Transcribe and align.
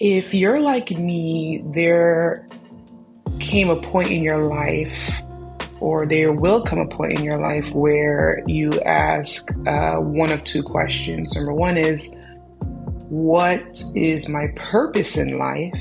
If 0.00 0.32
you're 0.32 0.60
like 0.60 0.92
me, 0.92 1.60
there 1.74 2.46
came 3.40 3.68
a 3.68 3.74
point 3.74 4.12
in 4.12 4.22
your 4.22 4.44
life, 4.44 5.10
or 5.80 6.06
there 6.06 6.32
will 6.32 6.62
come 6.62 6.78
a 6.78 6.86
point 6.86 7.18
in 7.18 7.24
your 7.24 7.38
life 7.40 7.74
where 7.74 8.40
you 8.46 8.70
ask 8.82 9.50
uh, 9.66 9.96
one 9.96 10.30
of 10.30 10.44
two 10.44 10.62
questions. 10.62 11.34
Number 11.34 11.52
one 11.52 11.76
is, 11.76 12.12
What 13.08 13.82
is 13.96 14.28
my 14.28 14.46
purpose 14.54 15.16
in 15.16 15.36
life? 15.36 15.74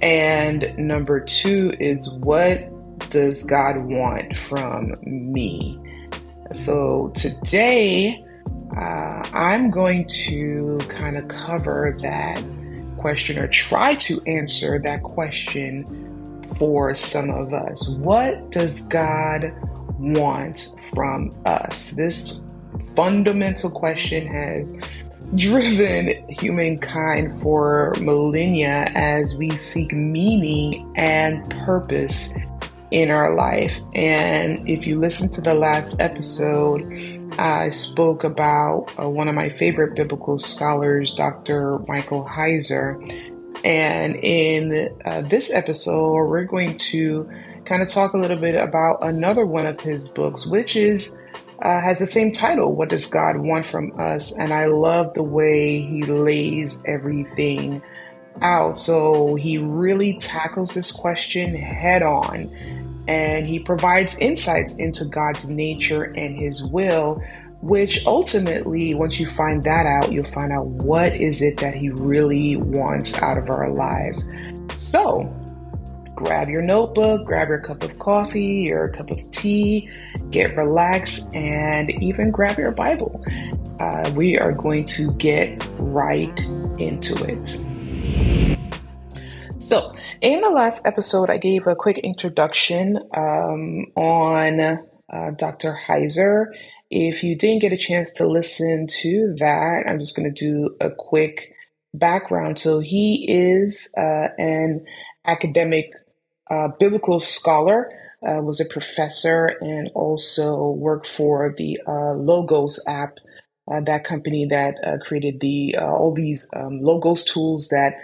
And 0.00 0.74
number 0.78 1.20
two 1.20 1.74
is, 1.78 2.08
What 2.20 2.70
does 3.10 3.44
God 3.44 3.84
want 3.84 4.38
from 4.38 4.94
me? 5.04 5.74
So 6.52 7.12
today, 7.14 8.24
uh, 8.78 9.22
I'm 9.34 9.70
going 9.70 10.06
to 10.08 10.78
kind 10.88 11.18
of 11.18 11.28
cover 11.28 11.98
that 12.00 12.42
question 13.06 13.38
or 13.38 13.46
try 13.46 13.94
to 13.94 14.20
answer 14.26 14.80
that 14.80 15.00
question 15.04 15.84
for 16.58 16.96
some 16.96 17.30
of 17.30 17.54
us. 17.54 17.88
What 17.88 18.50
does 18.50 18.82
God 18.88 19.54
want 19.96 20.70
from 20.92 21.30
us? 21.44 21.92
This 21.92 22.42
fundamental 22.96 23.70
question 23.70 24.26
has 24.26 24.74
driven 25.36 26.28
humankind 26.28 27.40
for 27.40 27.94
millennia 28.00 28.90
as 28.96 29.36
we 29.36 29.50
seek 29.50 29.92
meaning 29.92 30.92
and 30.96 31.48
purpose 31.64 32.36
in 32.90 33.12
our 33.12 33.36
life. 33.36 33.78
And 33.94 34.68
if 34.68 34.84
you 34.84 34.96
listen 34.96 35.28
to 35.30 35.40
the 35.40 35.54
last 35.54 36.00
episode, 36.00 36.82
I 37.38 37.70
spoke 37.70 38.24
about 38.24 38.86
uh, 38.98 39.08
one 39.08 39.28
of 39.28 39.34
my 39.34 39.50
favorite 39.50 39.94
biblical 39.94 40.38
scholars, 40.38 41.14
Dr. 41.14 41.78
Michael 41.86 42.24
Heiser. 42.24 42.96
And 43.64 44.16
in 44.16 44.96
uh, 45.04 45.22
this 45.22 45.52
episode, 45.52 46.14
we're 46.14 46.44
going 46.44 46.78
to 46.78 47.28
kind 47.64 47.82
of 47.82 47.88
talk 47.88 48.14
a 48.14 48.18
little 48.18 48.38
bit 48.38 48.54
about 48.54 48.98
another 49.02 49.44
one 49.44 49.66
of 49.66 49.80
his 49.80 50.08
books, 50.08 50.46
which 50.46 50.76
is 50.76 51.16
uh, 51.62 51.80
has 51.80 51.98
the 51.98 52.06
same 52.06 52.32
title, 52.32 52.74
What 52.74 52.90
Does 52.90 53.06
God 53.06 53.36
Want 53.38 53.66
from 53.66 53.98
Us? 53.98 54.32
And 54.32 54.52
I 54.52 54.66
love 54.66 55.14
the 55.14 55.22
way 55.22 55.80
he 55.80 56.02
lays 56.04 56.82
everything 56.86 57.82
out. 58.40 58.76
So 58.76 59.34
he 59.34 59.58
really 59.58 60.18
tackles 60.18 60.74
this 60.74 60.90
question 60.90 61.54
head 61.54 62.02
on 62.02 62.50
and 63.08 63.46
he 63.46 63.58
provides 63.58 64.18
insights 64.18 64.76
into 64.78 65.04
God's 65.04 65.48
nature 65.48 66.12
and 66.16 66.36
his 66.36 66.64
will, 66.64 67.22
which 67.60 68.04
ultimately, 68.06 68.94
once 68.94 69.18
you 69.18 69.26
find 69.26 69.62
that 69.64 69.86
out, 69.86 70.12
you'll 70.12 70.24
find 70.24 70.52
out 70.52 70.66
what 70.66 71.14
is 71.14 71.42
it 71.42 71.56
that 71.58 71.74
he 71.74 71.90
really 71.90 72.56
wants 72.56 73.20
out 73.22 73.38
of 73.38 73.48
our 73.50 73.70
lives. 73.70 74.28
So, 74.74 75.32
grab 76.14 76.48
your 76.48 76.62
notebook, 76.62 77.26
grab 77.26 77.48
your 77.48 77.60
cup 77.60 77.82
of 77.82 77.98
coffee, 77.98 78.64
your 78.64 78.88
cup 78.88 79.10
of 79.10 79.30
tea, 79.30 79.88
get 80.30 80.56
relaxed, 80.56 81.34
and 81.34 81.90
even 82.02 82.30
grab 82.30 82.58
your 82.58 82.72
Bible. 82.72 83.22
Uh, 83.80 84.10
we 84.14 84.38
are 84.38 84.52
going 84.52 84.84
to 84.84 85.12
get 85.14 85.66
right 85.78 86.38
into 86.78 87.14
it. 87.24 87.60
So, 89.60 89.92
in 90.20 90.40
the 90.40 90.50
last 90.50 90.86
episode, 90.86 91.30
I 91.30 91.38
gave 91.38 91.66
a 91.66 91.74
quick 91.74 91.98
introduction 91.98 92.98
um, 93.14 93.86
on 93.96 94.60
uh, 94.60 95.30
Dr. 95.36 95.78
Heiser. 95.86 96.46
If 96.90 97.24
you 97.24 97.36
didn't 97.36 97.60
get 97.60 97.72
a 97.72 97.76
chance 97.76 98.12
to 98.14 98.28
listen 98.28 98.86
to 99.02 99.34
that, 99.38 99.84
I'm 99.86 99.98
just 99.98 100.16
going 100.16 100.32
to 100.32 100.44
do 100.44 100.76
a 100.80 100.90
quick 100.90 101.52
background. 101.92 102.58
So, 102.58 102.80
he 102.80 103.26
is 103.28 103.88
uh, 103.96 104.28
an 104.38 104.86
academic 105.24 105.92
uh, 106.50 106.68
biblical 106.78 107.20
scholar, 107.20 107.90
uh, 108.26 108.40
was 108.40 108.60
a 108.60 108.72
professor, 108.72 109.56
and 109.60 109.90
also 109.94 110.70
worked 110.70 111.06
for 111.06 111.54
the 111.56 111.78
uh, 111.86 112.14
Logos 112.14 112.84
app. 112.86 113.18
Uh, 113.68 113.80
that 113.80 114.04
company 114.04 114.46
that 114.48 114.76
created 115.04 115.40
the 115.40 115.76
all 115.76 116.14
these 116.14 116.48
um, 116.54 116.78
logos 116.78 117.24
tools 117.24 117.66
that 117.66 117.94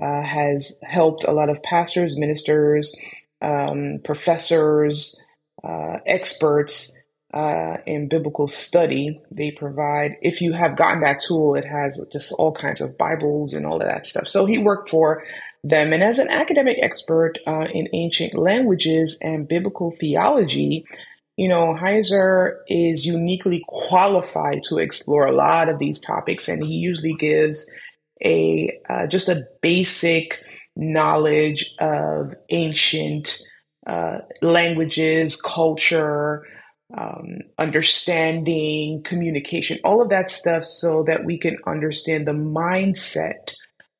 uh, 0.00 0.22
has 0.22 0.76
helped 0.82 1.24
a 1.24 1.32
lot 1.32 1.50
of 1.50 1.62
pastors, 1.62 2.18
ministers, 2.18 2.96
um, 3.42 4.00
professors, 4.04 5.20
uh, 5.64 5.98
experts 6.06 6.96
uh, 7.34 7.76
in 7.86 8.08
biblical 8.08 8.48
study. 8.48 9.20
They 9.30 9.50
provide, 9.50 10.16
if 10.22 10.40
you 10.40 10.52
have 10.52 10.76
gotten 10.76 11.00
that 11.00 11.18
tool, 11.18 11.54
it 11.54 11.64
has 11.64 12.00
just 12.12 12.32
all 12.32 12.52
kinds 12.52 12.80
of 12.80 12.96
Bibles 12.96 13.54
and 13.54 13.66
all 13.66 13.80
of 13.80 13.88
that 13.88 14.06
stuff. 14.06 14.28
So 14.28 14.46
he 14.46 14.58
worked 14.58 14.88
for 14.88 15.24
them. 15.64 15.92
And 15.92 16.02
as 16.02 16.18
an 16.18 16.30
academic 16.30 16.78
expert 16.80 17.38
uh, 17.46 17.66
in 17.72 17.88
ancient 17.92 18.34
languages 18.34 19.18
and 19.20 19.48
biblical 19.48 19.94
theology, 20.00 20.86
you 21.36 21.48
know, 21.48 21.76
Heiser 21.80 22.58
is 22.68 23.06
uniquely 23.06 23.62
qualified 23.66 24.62
to 24.64 24.78
explore 24.78 25.26
a 25.26 25.32
lot 25.32 25.68
of 25.68 25.78
these 25.78 26.00
topics, 26.00 26.48
and 26.48 26.64
he 26.64 26.74
usually 26.74 27.14
gives 27.14 27.70
a 28.24 28.80
uh, 28.88 29.06
just 29.06 29.28
a 29.28 29.46
basic 29.62 30.42
knowledge 30.76 31.74
of 31.80 32.34
ancient 32.50 33.38
uh, 33.86 34.18
languages, 34.42 35.40
culture, 35.40 36.44
um, 36.96 37.38
understanding, 37.58 39.02
communication, 39.02 39.78
all 39.84 40.00
of 40.00 40.08
that 40.10 40.30
stuff, 40.30 40.64
so 40.64 41.04
that 41.04 41.24
we 41.24 41.38
can 41.38 41.58
understand 41.66 42.26
the 42.26 42.32
mindset 42.32 43.54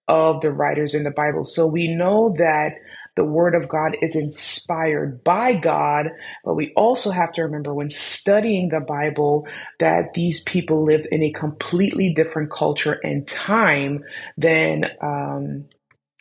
of 0.09 0.41
the 0.41 0.53
writers 0.53 0.95
in 0.95 1.05
the 1.05 1.11
Bible. 1.11 1.45
So 1.45 1.67
we 1.67 1.89
know 1.89 2.35
that 2.39 2.79
the 3.19 3.25
Word 3.25 3.57
of 3.57 3.69
God 3.69 3.97
is 4.01 4.15
inspired 4.15 5.25
by 5.25 5.53
God, 5.53 6.13
but 6.45 6.55
we 6.55 6.73
also 6.75 7.11
have 7.11 7.33
to 7.33 7.43
remember 7.43 7.75
when 7.75 7.91
studying 7.91 8.69
the 8.69 8.79
Bible 8.79 9.49
that 9.81 10.15
these 10.15 10.45
people 10.45 10.85
lived 10.85 11.09
in 11.11 11.25
a 11.25 11.33
completely 11.33 12.15
different 12.15 12.53
culture 12.53 13.01
and 13.03 13.27
time 13.27 14.05
than 14.37 14.85
um, 15.01 15.65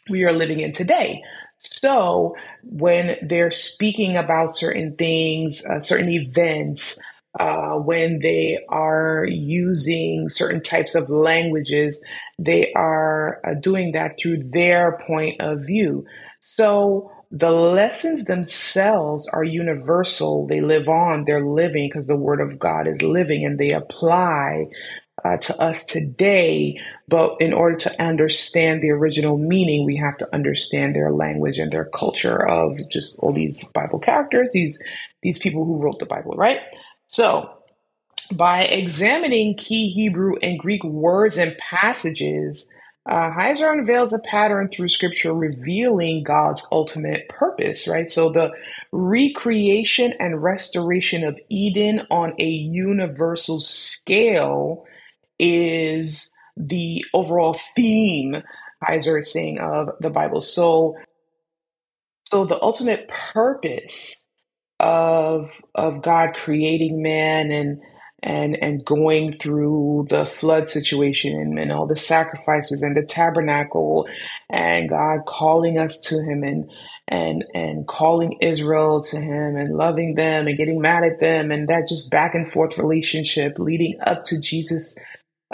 we 0.10 0.24
are 0.24 0.32
living 0.32 0.60
in 0.60 0.72
today. 0.72 1.22
So 1.60 2.36
when 2.64 3.18
they're 3.22 3.52
speaking 3.52 4.18
about 4.18 4.56
certain 4.56 4.96
things, 4.96 5.64
uh, 5.64 5.82
certain 5.82 6.10
events, 6.10 7.00
uh, 7.40 7.76
when 7.76 8.20
they 8.20 8.60
are 8.70 9.26
using 9.30 10.30
certain 10.30 10.62
types 10.62 10.96
of 10.96 11.10
languages, 11.10 12.02
they 12.40 12.72
are 12.74 13.40
uh, 13.46 13.54
doing 13.56 13.92
that 13.94 14.18
through 14.20 14.50
their 14.50 15.00
point 15.06 15.40
of 15.40 15.66
view. 15.66 16.06
So 16.40 17.12
the 17.30 17.52
lessons 17.52 18.26
themselves 18.26 19.28
are 19.34 19.44
universal. 19.44 20.48
They 20.48 20.62
live 20.62 20.88
on, 20.88 21.26
they're 21.26 21.46
living 21.46 21.90
because 21.90 22.08
the 22.08 22.16
Word 22.16 22.42
of 22.42 22.58
God 22.58 22.88
is 22.88 23.02
living 23.02 23.46
and 23.46 23.60
they 23.60 23.72
apply 23.72 24.68
uh, 25.26 25.38
to 25.38 25.62
us 25.62 25.84
today. 25.86 26.80
But 27.08 27.42
in 27.42 27.54
order 27.54 27.76
to 27.76 28.02
understand 28.02 28.82
the 28.82 28.92
original 28.92 29.38
meaning, 29.38 29.86
we 29.86 29.98
have 29.98 30.18
to 30.18 30.34
understand 30.34 30.96
their 30.96 31.12
language 31.12 31.58
and 31.58 31.72
their 31.72 31.86
culture 31.86 32.48
of 32.48 32.78
just 32.90 33.20
all 33.20 33.34
these 33.34 33.64
Bible 33.74 34.00
characters, 34.00 34.50
these 34.52 34.82
these 35.24 35.40
people 35.40 35.66
who 35.66 35.82
wrote 35.82 36.00
the 36.00 36.06
Bible, 36.06 36.36
right? 36.38 36.60
So 37.08 37.58
by 38.36 38.64
examining 38.64 39.56
key 39.56 39.90
Hebrew 39.90 40.36
and 40.42 40.60
Greek 40.60 40.84
words 40.84 41.38
and 41.38 41.58
passages, 41.58 42.72
uh, 43.08 43.32
Heiser 43.32 43.72
unveils 43.72 44.12
a 44.12 44.20
pattern 44.20 44.68
through 44.68 44.90
scripture 44.90 45.34
revealing 45.34 46.24
God's 46.24 46.68
ultimate 46.72 47.30
purpose, 47.30 47.88
right? 47.88 48.12
So 48.12 48.30
the 48.30 48.52
recreation 48.92 50.14
and 50.20 50.44
restoration 50.44 51.24
of 51.24 51.40
Eden 51.50 52.02
on 52.12 52.34
a 52.38 52.48
universal 52.48 53.62
scale 53.62 54.86
is 55.40 56.34
the 56.58 57.06
overall 57.14 57.58
theme, 57.76 58.44
Heiser 58.84 59.20
is 59.20 59.32
saying, 59.32 59.60
of 59.60 59.92
the 60.02 60.10
Bible. 60.10 60.42
So, 60.42 60.98
so 62.26 62.44
the 62.44 62.62
ultimate 62.62 63.08
purpose 63.08 64.18
of 64.80 65.50
of 65.76 66.04
God 66.04 66.36
creating 66.36 67.02
man 67.02 67.52
and 67.52 67.82
and 68.24 68.56
and 68.62 68.86
going 68.86 69.34
through 69.34 70.08
the 70.10 70.26
flood 70.26 70.70
situation 70.70 71.40
and, 71.40 71.60
and 71.60 71.72
all 71.72 71.88
the 71.88 71.98
sacrifices 71.98 72.82
and 72.84 72.98
the 72.98 73.06
tabernacle 73.06 74.08
and 74.50 74.90
God 74.90 75.26
calling 75.26 75.78
us 75.80 76.00
to 76.02 76.22
him 76.22 76.44
and 76.44 76.70
and 77.08 77.46
and 77.54 77.88
calling 77.88 78.38
Israel 78.42 79.02
to 79.04 79.18
him 79.20 79.56
and 79.58 79.78
loving 79.78 80.16
them 80.16 80.48
and 80.48 80.58
getting 80.58 80.82
mad 80.82 81.04
at 81.04 81.20
them 81.20 81.52
and 81.52 81.70
that 81.70 81.88
just 81.88 82.12
back 82.12 82.36
and 82.36 82.52
forth 82.52 82.78
relationship 82.78 83.60
leading 83.60 83.96
up 84.02 84.26
to 84.26 84.40
Jesus 84.42 84.96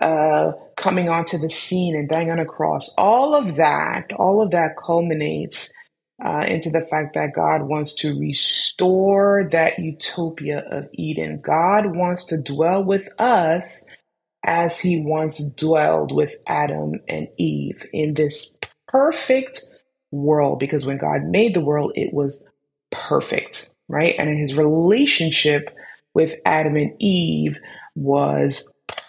uh, 0.01 0.53
coming 0.77 1.09
onto 1.09 1.37
the 1.39 1.49
scene 1.49 1.95
and 1.95 2.09
dying 2.09 2.31
on 2.31 2.39
a 2.39 2.45
cross. 2.45 2.93
All 2.97 3.35
of 3.35 3.57
that, 3.57 4.11
all 4.13 4.41
of 4.41 4.51
that 4.51 4.77
culminates 4.77 5.72
uh, 6.23 6.45
into 6.47 6.69
the 6.69 6.85
fact 6.85 7.15
that 7.15 7.33
God 7.35 7.63
wants 7.63 7.93
to 7.95 8.17
restore 8.17 9.49
that 9.51 9.77
utopia 9.77 10.59
of 10.59 10.87
Eden. 10.93 11.41
God 11.43 11.95
wants 11.95 12.25
to 12.25 12.41
dwell 12.41 12.83
with 12.83 13.09
us 13.19 13.85
as 14.45 14.79
he 14.79 15.03
once 15.05 15.43
dwelled 15.43 16.13
with 16.13 16.35
Adam 16.47 17.01
and 17.07 17.27
Eve 17.37 17.85
in 17.91 18.13
this 18.13 18.57
perfect 18.87 19.63
world 20.11 20.59
because 20.59 20.85
when 20.85 20.97
God 20.97 21.23
made 21.23 21.53
the 21.53 21.63
world, 21.63 21.91
it 21.95 22.13
was 22.13 22.45
perfect, 22.91 23.69
right? 23.89 24.15
And 24.17 24.37
his 24.37 24.55
relationship 24.55 25.75
with 26.13 26.35
Adam 26.45 26.75
and 26.77 26.93
Eve 26.99 27.57
was 27.95 28.65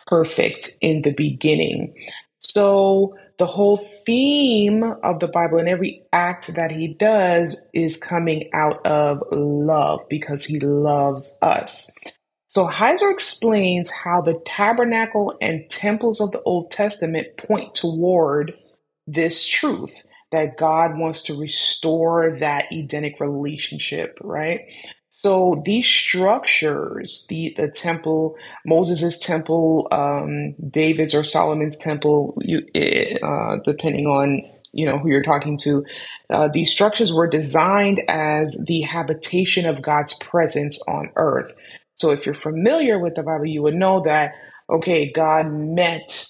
perfect 0.06 0.70
in 0.80 1.02
the 1.02 1.12
beginning. 1.12 1.94
So 2.38 3.16
the 3.38 3.46
whole 3.46 3.78
theme 4.06 4.82
of 4.82 5.20
the 5.20 5.28
Bible 5.28 5.58
and 5.58 5.68
every 5.68 6.02
act 6.12 6.54
that 6.54 6.70
he 6.70 6.94
does 6.94 7.60
is 7.72 7.96
coming 7.96 8.50
out 8.54 8.84
of 8.86 9.22
love 9.32 10.00
because 10.08 10.44
he 10.44 10.60
loves 10.60 11.36
us. 11.42 11.90
So 12.48 12.66
Heiser 12.68 13.12
explains 13.12 13.90
how 13.90 14.20
the 14.22 14.40
tabernacle 14.46 15.36
and 15.40 15.68
temples 15.70 16.20
of 16.20 16.30
the 16.30 16.42
Old 16.42 16.70
Testament 16.70 17.36
point 17.36 17.74
toward 17.74 18.54
this 19.06 19.48
truth 19.48 20.04
that 20.32 20.56
God 20.56 20.98
wants 20.98 21.22
to 21.24 21.38
restore 21.38 22.38
that 22.40 22.66
Edenic 22.72 23.20
relationship, 23.20 24.18
right? 24.22 24.60
So 25.16 25.62
these 25.64 25.86
structures, 25.86 27.24
the, 27.28 27.54
the 27.56 27.70
temple, 27.70 28.36
Moses' 28.66 29.16
temple, 29.16 29.86
um, 29.92 30.54
David's 30.54 31.14
or 31.14 31.22
Solomon's 31.22 31.76
temple, 31.76 32.36
you, 32.42 32.62
eh, 32.74 33.16
uh, 33.22 33.58
depending 33.64 34.06
on 34.06 34.42
you 34.72 34.84
know 34.84 34.98
who 34.98 35.08
you're 35.08 35.22
talking 35.22 35.56
to, 35.58 35.84
uh, 36.30 36.48
these 36.48 36.72
structures 36.72 37.12
were 37.12 37.28
designed 37.28 38.02
as 38.08 38.60
the 38.66 38.80
habitation 38.80 39.66
of 39.66 39.82
God's 39.82 40.14
presence 40.14 40.80
on 40.88 41.10
earth. 41.14 41.54
So 41.94 42.10
if 42.10 42.26
you're 42.26 42.34
familiar 42.34 42.98
with 42.98 43.14
the 43.14 43.22
Bible, 43.22 43.46
you 43.46 43.62
would 43.62 43.76
know 43.76 44.02
that 44.02 44.32
okay, 44.68 45.12
God 45.12 45.46
met 45.46 46.26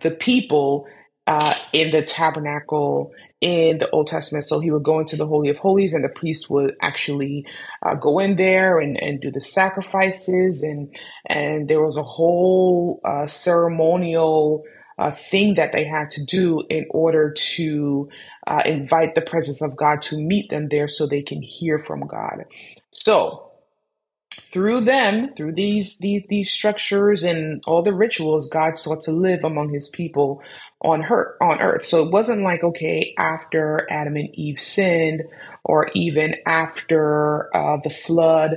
the 0.00 0.12
people 0.12 0.86
uh, 1.26 1.54
in 1.72 1.90
the 1.90 2.02
tabernacle 2.02 3.12
in 3.40 3.78
the 3.78 3.88
Old 3.90 4.06
Testament. 4.06 4.46
So 4.46 4.60
he 4.60 4.70
would 4.70 4.82
go 4.82 4.98
into 5.00 5.16
the 5.16 5.26
Holy 5.26 5.48
of 5.48 5.58
Holies, 5.58 5.94
and 5.94 6.04
the 6.04 6.08
priest 6.08 6.50
would 6.50 6.76
actually 6.82 7.46
uh, 7.82 7.94
go 7.94 8.18
in 8.18 8.36
there 8.36 8.78
and, 8.78 9.02
and 9.02 9.20
do 9.20 9.30
the 9.30 9.40
sacrifices, 9.40 10.62
and 10.62 10.94
and 11.26 11.68
there 11.68 11.82
was 11.82 11.96
a 11.96 12.02
whole 12.02 13.00
uh, 13.04 13.26
ceremonial 13.26 14.64
uh, 14.98 15.12
thing 15.12 15.54
that 15.54 15.72
they 15.72 15.84
had 15.84 16.10
to 16.10 16.24
do 16.24 16.62
in 16.68 16.86
order 16.90 17.32
to 17.32 18.08
uh, 18.46 18.62
invite 18.66 19.14
the 19.14 19.22
presence 19.22 19.62
of 19.62 19.76
God 19.76 20.02
to 20.02 20.20
meet 20.20 20.50
them 20.50 20.68
there, 20.68 20.88
so 20.88 21.06
they 21.06 21.22
can 21.22 21.40
hear 21.42 21.78
from 21.78 22.06
God. 22.06 22.44
So 22.92 23.49
through 24.40 24.82
them, 24.82 25.34
through 25.34 25.52
these, 25.52 25.98
these 25.98 26.24
these 26.28 26.50
structures 26.50 27.22
and 27.22 27.62
all 27.66 27.82
the 27.82 27.94
rituals, 27.94 28.48
God 28.48 28.78
sought 28.78 29.02
to 29.02 29.12
live 29.12 29.44
among 29.44 29.72
His 29.72 29.88
people 29.88 30.42
on 30.80 31.02
her 31.02 31.36
on 31.40 31.60
earth. 31.60 31.86
So 31.86 32.04
it 32.04 32.10
wasn't 32.10 32.42
like 32.42 32.64
okay 32.64 33.14
after 33.18 33.86
Adam 33.90 34.16
and 34.16 34.34
Eve 34.34 34.60
sinned, 34.60 35.22
or 35.64 35.90
even 35.94 36.36
after 36.46 37.54
uh, 37.54 37.78
the 37.82 37.90
flood 37.90 38.56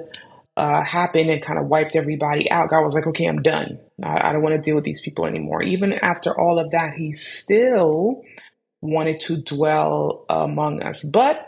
uh, 0.55 0.83
happened 0.83 1.29
and 1.29 1.41
kind 1.43 1.59
of 1.59 1.67
wiped 1.67 1.95
everybody 1.95 2.49
out. 2.49 2.69
God 2.69 2.83
was 2.83 2.93
like, 2.93 3.07
okay, 3.07 3.25
I'm 3.25 3.41
done. 3.41 3.79
I, 4.01 4.29
I 4.29 4.33
don't 4.33 4.43
want 4.43 4.55
to 4.55 4.61
deal 4.61 4.75
with 4.75 4.83
these 4.83 5.01
people 5.01 5.25
anymore. 5.25 5.63
Even 5.63 5.93
after 5.93 6.37
all 6.39 6.59
of 6.59 6.71
that, 6.71 6.95
He 6.95 7.13
still 7.13 8.23
wanted 8.81 9.19
to 9.21 9.41
dwell 9.41 10.25
among 10.29 10.81
us, 10.81 11.03
but 11.03 11.47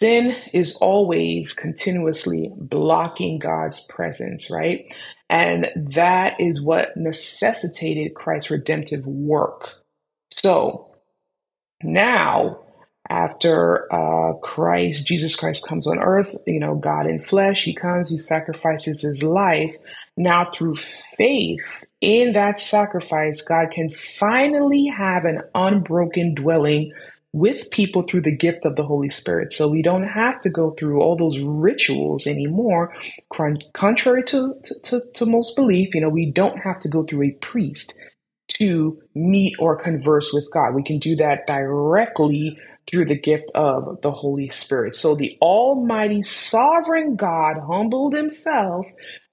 Sin 0.00 0.36
is 0.52 0.76
always 0.76 1.54
continuously 1.54 2.52
blocking 2.56 3.40
God's 3.40 3.80
presence, 3.80 4.48
right? 4.48 4.86
And 5.28 5.66
that 5.74 6.40
is 6.40 6.62
what 6.62 6.96
necessitated 6.96 8.14
Christ's 8.14 8.52
redemptive 8.52 9.08
work. 9.08 9.70
So 10.30 10.94
now, 11.82 12.60
after 13.10 13.92
uh, 13.92 14.34
Christ, 14.34 15.04
Jesus 15.04 15.34
Christ 15.34 15.66
comes 15.66 15.88
on 15.88 15.98
earth, 15.98 16.36
you 16.46 16.60
know, 16.60 16.76
God 16.76 17.08
in 17.08 17.20
flesh, 17.20 17.64
he 17.64 17.74
comes, 17.74 18.10
he 18.10 18.18
sacrifices 18.18 19.02
his 19.02 19.24
life. 19.24 19.74
Now, 20.16 20.44
through 20.44 20.76
faith 20.76 21.84
in 22.00 22.34
that 22.34 22.60
sacrifice, 22.60 23.42
God 23.42 23.72
can 23.72 23.90
finally 23.90 24.86
have 24.86 25.24
an 25.24 25.42
unbroken 25.56 26.34
dwelling 26.36 26.92
with 27.32 27.70
people 27.70 28.02
through 28.02 28.22
the 28.22 28.36
gift 28.36 28.64
of 28.64 28.76
the 28.76 28.84
Holy 28.84 29.10
Spirit. 29.10 29.52
So 29.52 29.68
we 29.68 29.82
don't 29.82 30.04
have 30.04 30.40
to 30.40 30.50
go 30.50 30.70
through 30.70 31.00
all 31.00 31.16
those 31.16 31.38
rituals 31.38 32.26
anymore. 32.26 32.94
Contrary 33.74 34.22
to, 34.24 34.54
to, 34.84 35.02
to, 35.14 35.26
most 35.26 35.54
belief, 35.54 35.94
you 35.94 36.00
know, 36.00 36.08
we 36.08 36.30
don't 36.30 36.58
have 36.58 36.80
to 36.80 36.88
go 36.88 37.02
through 37.02 37.24
a 37.24 37.32
priest 37.32 37.98
to 38.54 39.00
meet 39.14 39.54
or 39.58 39.76
converse 39.76 40.32
with 40.32 40.50
God. 40.52 40.74
We 40.74 40.82
can 40.82 40.98
do 40.98 41.16
that 41.16 41.46
directly 41.46 42.58
through 42.90 43.04
the 43.04 43.18
gift 43.18 43.50
of 43.54 44.00
the 44.02 44.10
Holy 44.10 44.48
Spirit. 44.48 44.96
So 44.96 45.14
the 45.14 45.36
Almighty 45.42 46.22
Sovereign 46.22 47.16
God 47.16 47.56
humbled 47.60 48.14
himself 48.14 48.86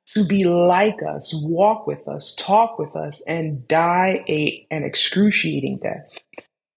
to 0.08 0.28
be 0.28 0.44
like 0.44 1.00
us, 1.02 1.34
walk 1.34 1.88
with 1.88 2.08
us, 2.08 2.36
talk 2.36 2.78
with 2.78 2.96
us, 2.96 3.22
and 3.26 3.68
die 3.68 4.24
a, 4.28 4.68
an 4.70 4.84
excruciating 4.84 5.80
death 5.82 6.20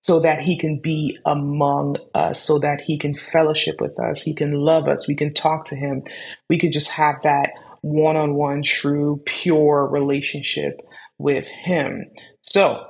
so 0.08 0.20
that 0.20 0.40
he 0.40 0.56
can 0.56 0.80
be 0.80 1.18
among 1.26 1.94
us, 2.14 2.42
so 2.42 2.58
that 2.58 2.80
he 2.80 2.96
can 2.96 3.14
fellowship 3.14 3.78
with 3.78 4.00
us, 4.00 4.22
he 4.22 4.32
can 4.32 4.54
love 4.54 4.88
us, 4.88 5.06
we 5.06 5.14
can 5.14 5.30
talk 5.30 5.66
to 5.66 5.76
him, 5.76 6.02
we 6.48 6.58
can 6.58 6.72
just 6.72 6.92
have 6.92 7.16
that 7.24 7.50
one 7.82 8.16
on 8.16 8.34
one, 8.34 8.62
true, 8.62 9.20
pure 9.26 9.86
relationship 9.86 10.80
with 11.18 11.46
him. 11.46 12.06
So 12.40 12.82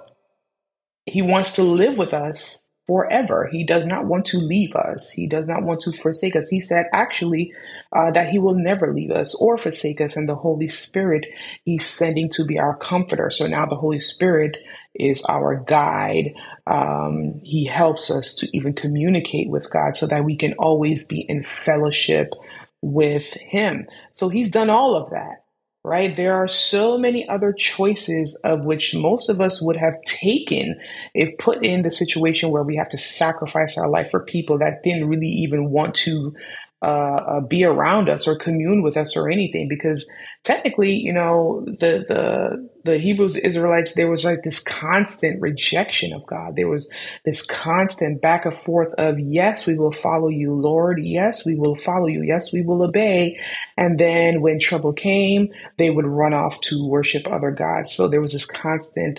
he 1.07 1.21
wants 1.21 1.51
to 1.53 1.65
live 1.65 1.99
with 1.99 2.15
us 2.15 2.69
forever. 2.89 3.49
He 3.53 3.65
does 3.67 3.85
not 3.85 4.07
want 4.07 4.25
to 4.27 4.39
leave 4.39 4.75
us. 4.75 5.13
He 5.13 5.29
does 5.29 5.47
not 5.47 5.63
want 5.63 5.81
to 5.83 5.93
forsake 5.93 6.35
us. 6.35 6.49
He 6.49 6.61
said 6.61 6.87
actually 6.93 7.53
uh, 7.95 8.13
that 8.13 8.31
he 8.31 8.39
will 8.39 8.55
never 8.55 8.95
leave 8.95 9.11
us 9.11 9.35
or 9.35 9.59
forsake 9.59 10.01
us. 10.01 10.17
And 10.17 10.29
the 10.29 10.35
Holy 10.35 10.69
Spirit 10.69 11.27
he's 11.65 11.87
sending 11.87 12.31
to 12.31 12.45
be 12.45 12.59
our 12.59 12.77
comforter. 12.77 13.31
So 13.31 13.47
now 13.47 13.67
the 13.67 13.77
Holy 13.77 14.01
Spirit 14.01 14.57
is 14.95 15.23
our 15.29 15.57
guide. 15.57 16.35
Um, 16.69 17.41
he 17.43 17.65
helps 17.65 18.11
us 18.11 18.35
to 18.37 18.57
even 18.57 18.75
communicate 18.75 19.49
with 19.49 19.71
God 19.71 19.97
so 19.97 20.07
that 20.07 20.25
we 20.25 20.37
can 20.37 20.55
always 20.59 21.05
be 21.05 21.21
in 21.21 21.43
fellowship 21.43 22.35
with 22.83 23.25
him. 23.33 23.87
So 24.13 24.29
he's 24.29 24.51
done 24.51 24.69
all 24.69 24.95
of 24.95 25.11
that 25.11 25.45
right? 25.89 26.15
There 26.15 26.35
are 26.35 26.49
so 26.49 26.99
many 26.99 27.27
other 27.29 27.53
choices 27.53 28.35
of 28.45 28.65
which 28.65 28.95
most 28.95 29.31
of 29.31 29.41
us 29.41 29.63
would 29.63 29.77
have 29.77 30.03
taken 30.05 30.79
if 31.15 31.39
put 31.39 31.65
in 31.65 31.83
the 31.83 31.91
situation 31.91 32.51
where 32.51 32.63
we 32.63 32.77
have 32.77 32.91
to 32.91 32.99
sacrifice 32.99 33.79
our 33.79 33.89
life 33.89 34.11
for 34.11 34.21
people 34.25 34.59
that 34.59 34.83
didn't 34.83 35.09
really 35.09 35.29
even 35.29 35.71
want 35.71 35.95
to 35.97 36.35
uh, 36.81 36.85
uh, 36.87 37.41
be 37.41 37.65
around 37.65 38.09
us 38.09 38.29
or 38.29 38.37
commune 38.37 38.83
with 38.83 38.97
us 38.97 39.17
or 39.17 39.29
anything 39.29 39.67
because 39.69 40.09
technically 40.45 40.93
you 40.93 41.13
know 41.13 41.65
the 41.67 42.05
the 42.09 42.71
the 42.85 42.99
Hebrews 42.99 43.35
Israelites 43.35 43.95
there 43.95 44.09
was 44.09 44.25
like 44.25 44.45
this 44.45 44.61
constant 44.61 45.43
rejection 45.43 46.13
of 46.13 46.25
God. 46.27 46.55
There 46.55 46.69
was 46.69 46.89
this 47.25 47.45
constant 47.45 48.23
back 48.23 48.45
and 48.45 48.55
forth 48.55 48.95
of 48.97 49.19
yes 49.19 49.67
we 49.67 49.77
will 49.77 49.91
follow 49.91 50.29
you 50.29 50.55
Lord. 50.55 51.01
Yes 51.03 51.45
we 51.45 51.57
will 51.57 51.75
follow 51.75 52.07
you. 52.07 52.23
Yes 52.23 52.53
we 52.53 52.63
will 52.63 52.85
obey. 52.85 53.41
And 53.77 53.99
then 53.99 54.41
when 54.41 54.61
trouble 54.61 54.93
came 54.93 55.49
they 55.79 55.91
would 55.91 56.07
run 56.07 56.33
off 56.33 56.61
to 56.63 56.87
worship 56.87 57.27
other 57.27 57.51
gods. 57.51 57.91
So 57.91 58.07
there 58.07 58.21
was 58.21 58.35
this 58.35 58.47
constant 58.47 59.19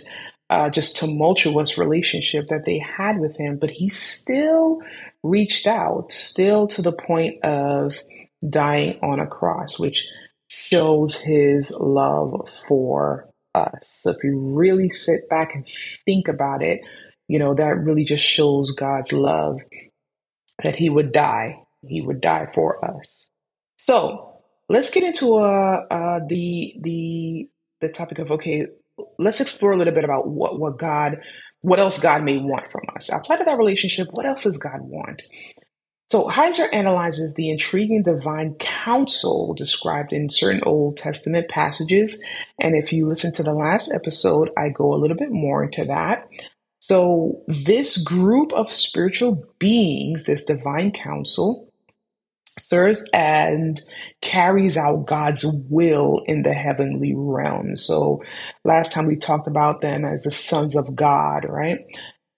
uh, 0.49 0.69
just 0.69 0.97
tumultuous 0.97 1.77
relationship 1.77 2.47
that 2.47 2.63
they 2.65 2.79
had 2.79 3.19
with 3.19 3.37
him 3.37 3.57
but 3.57 3.69
he 3.69 3.89
still 3.89 4.81
reached 5.23 5.67
out 5.67 6.11
still 6.11 6.67
to 6.67 6.81
the 6.81 6.93
point 6.93 7.43
of 7.43 7.99
dying 8.47 8.99
on 9.01 9.19
a 9.19 9.27
cross, 9.27 9.79
which 9.79 10.07
shows 10.47 11.15
his 11.15 11.71
love 11.79 12.49
for 12.67 13.29
us. 13.53 13.99
So 14.01 14.11
if 14.11 14.17
you 14.23 14.55
really 14.55 14.89
sit 14.89 15.29
back 15.29 15.53
and 15.53 15.67
think 16.05 16.27
about 16.27 16.63
it, 16.63 16.81
you 17.27 17.39
know, 17.39 17.53
that 17.53 17.83
really 17.83 18.05
just 18.05 18.25
shows 18.25 18.71
God's 18.71 19.13
love 19.13 19.59
that 20.63 20.75
he 20.75 20.89
would 20.89 21.11
die. 21.11 21.63
He 21.87 22.01
would 22.01 22.21
die 22.21 22.47
for 22.53 22.83
us. 22.83 23.29
So 23.77 24.41
let's 24.67 24.91
get 24.91 25.03
into 25.03 25.35
uh, 25.35 25.85
uh, 25.89 26.19
the 26.27 26.75
the 26.81 27.49
the 27.81 27.89
topic 27.89 28.19
of 28.19 28.31
okay. 28.31 28.67
Let's 29.17 29.39
explore 29.39 29.71
a 29.71 29.77
little 29.77 29.93
bit 29.93 30.03
about 30.03 30.27
what 30.27 30.59
what 30.59 30.77
God 30.77 31.21
what 31.61 31.79
else 31.79 31.99
God 31.99 32.23
may 32.23 32.37
want 32.37 32.67
from 32.69 32.83
us. 32.95 33.11
Outside 33.11 33.39
of 33.39 33.45
that 33.45 33.57
relationship, 33.57 34.07
what 34.11 34.25
else 34.25 34.43
does 34.43 34.57
God 34.57 34.81
want? 34.81 35.21
So 36.11 36.27
Heiser 36.27 36.67
analyzes 36.73 37.35
the 37.35 37.51
intriguing 37.51 38.01
divine 38.01 38.55
council 38.55 39.53
described 39.53 40.11
in 40.11 40.29
certain 40.29 40.63
Old 40.63 40.97
Testament 40.97 41.49
passages. 41.49 42.19
And 42.59 42.75
if 42.75 42.91
you 42.91 43.07
listen 43.07 43.31
to 43.33 43.43
the 43.43 43.53
last 43.53 43.91
episode, 43.93 44.49
I 44.57 44.69
go 44.69 44.93
a 44.93 44.97
little 44.97 45.17
bit 45.17 45.31
more 45.31 45.63
into 45.63 45.85
that. 45.85 46.27
So 46.79 47.43
this 47.47 48.01
group 48.01 48.53
of 48.53 48.73
spiritual 48.73 49.43
beings, 49.59 50.25
this 50.25 50.45
divine 50.45 50.91
council, 50.91 51.68
and 53.13 53.79
carries 54.21 54.77
out 54.77 55.07
God's 55.07 55.45
will 55.45 56.23
in 56.27 56.43
the 56.43 56.53
heavenly 56.53 57.13
realm. 57.15 57.75
So 57.75 58.23
last 58.63 58.93
time 58.93 59.07
we 59.07 59.15
talked 59.15 59.47
about 59.47 59.81
them 59.81 60.05
as 60.05 60.23
the 60.23 60.31
sons 60.31 60.75
of 60.75 60.95
God, 60.95 61.45
right? 61.47 61.85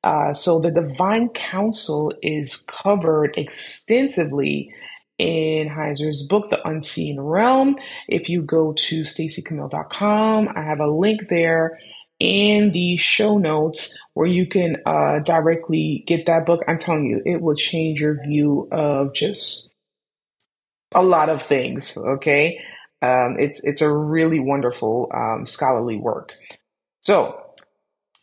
Uh, 0.04 0.34
so 0.34 0.60
the 0.60 0.72
divine 0.72 1.30
council 1.30 2.14
is 2.22 2.58
covered 2.58 3.38
extensively 3.38 4.74
in 5.18 5.68
Heiser's 5.70 6.24
book, 6.24 6.50
The 6.50 6.68
Unseen 6.68 7.20
Realm. 7.20 7.76
If 8.08 8.30
you 8.30 8.42
go 8.42 8.74
to 8.74 9.04
stacycamille.com, 9.04 10.50
I 10.56 10.62
have 10.64 10.80
a 10.80 10.90
link 10.90 11.28
there 11.30 11.80
in 12.20 12.72
the 12.72 12.98
show 12.98 13.38
notes 13.38 13.98
where 14.14 14.28
you 14.28 14.46
can 14.48 14.78
uh, 14.86 15.20
directly 15.20 16.04
get 16.06 16.28
that 16.28 16.46
book. 16.46 16.62
I'm 16.68 16.78
telling 16.78 17.06
you, 17.06 17.22
it 17.26 17.42
will 17.42 17.56
change 17.56 18.00
your 18.00 18.24
view 18.24 18.68
of 18.72 19.14
just 19.14 19.71
a 20.94 21.04
lot 21.04 21.30
of 21.30 21.42
things. 21.42 21.98
Okay, 21.98 22.60
um, 23.02 23.38
it's 23.40 23.62
it's 23.64 23.82
a 23.82 23.96
really 23.96 24.40
wonderful 24.40 25.10
um, 25.14 25.46
scholarly 25.46 25.98
work. 25.98 26.34
So 27.02 27.42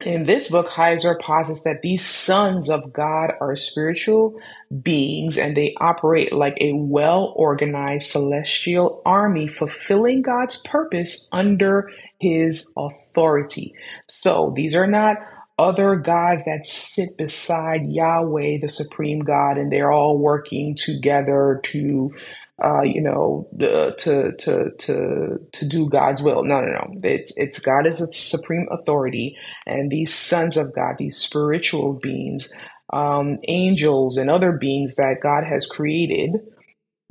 in 0.00 0.26
this 0.26 0.48
book, 0.48 0.68
Heiser 0.68 1.18
posits 1.18 1.62
that 1.62 1.82
these 1.82 2.06
sons 2.06 2.70
of 2.70 2.92
God 2.92 3.32
are 3.40 3.56
spiritual 3.56 4.40
beings 4.82 5.36
and 5.36 5.56
they 5.56 5.74
operate 5.80 6.32
like 6.32 6.56
a 6.60 6.72
well 6.74 7.32
organized 7.36 8.06
celestial 8.06 9.02
army, 9.04 9.48
fulfilling 9.48 10.22
God's 10.22 10.58
purpose 10.58 11.28
under 11.32 11.90
his 12.20 12.68
authority. 12.76 13.74
So 14.08 14.52
these 14.54 14.76
are 14.76 14.86
not 14.86 15.16
other 15.58 15.96
gods 15.96 16.44
that 16.44 16.64
sit 16.64 17.16
beside 17.16 17.90
Yahweh, 17.90 18.58
the 18.60 18.68
supreme 18.68 19.18
God, 19.18 19.58
and 19.58 19.72
they're 19.72 19.90
all 19.90 20.16
working 20.16 20.76
together 20.76 21.60
to 21.64 22.14
uh, 22.62 22.82
you 22.82 23.00
know, 23.00 23.48
uh, 23.60 23.92
to 23.92 24.34
to 24.36 24.70
to 24.78 25.38
to 25.52 25.68
do 25.68 25.88
God's 25.88 26.22
will. 26.22 26.42
No, 26.42 26.60
no, 26.60 26.72
no. 26.72 26.94
It's 27.04 27.32
it's 27.36 27.60
God 27.60 27.86
is 27.86 28.00
a 28.00 28.12
supreme 28.12 28.66
authority, 28.70 29.36
and 29.66 29.90
these 29.90 30.14
sons 30.14 30.56
of 30.56 30.74
God, 30.74 30.96
these 30.98 31.16
spiritual 31.16 31.94
beings, 31.94 32.52
um, 32.92 33.38
angels, 33.46 34.16
and 34.16 34.28
other 34.30 34.52
beings 34.52 34.96
that 34.96 35.18
God 35.22 35.44
has 35.44 35.66
created, 35.66 36.40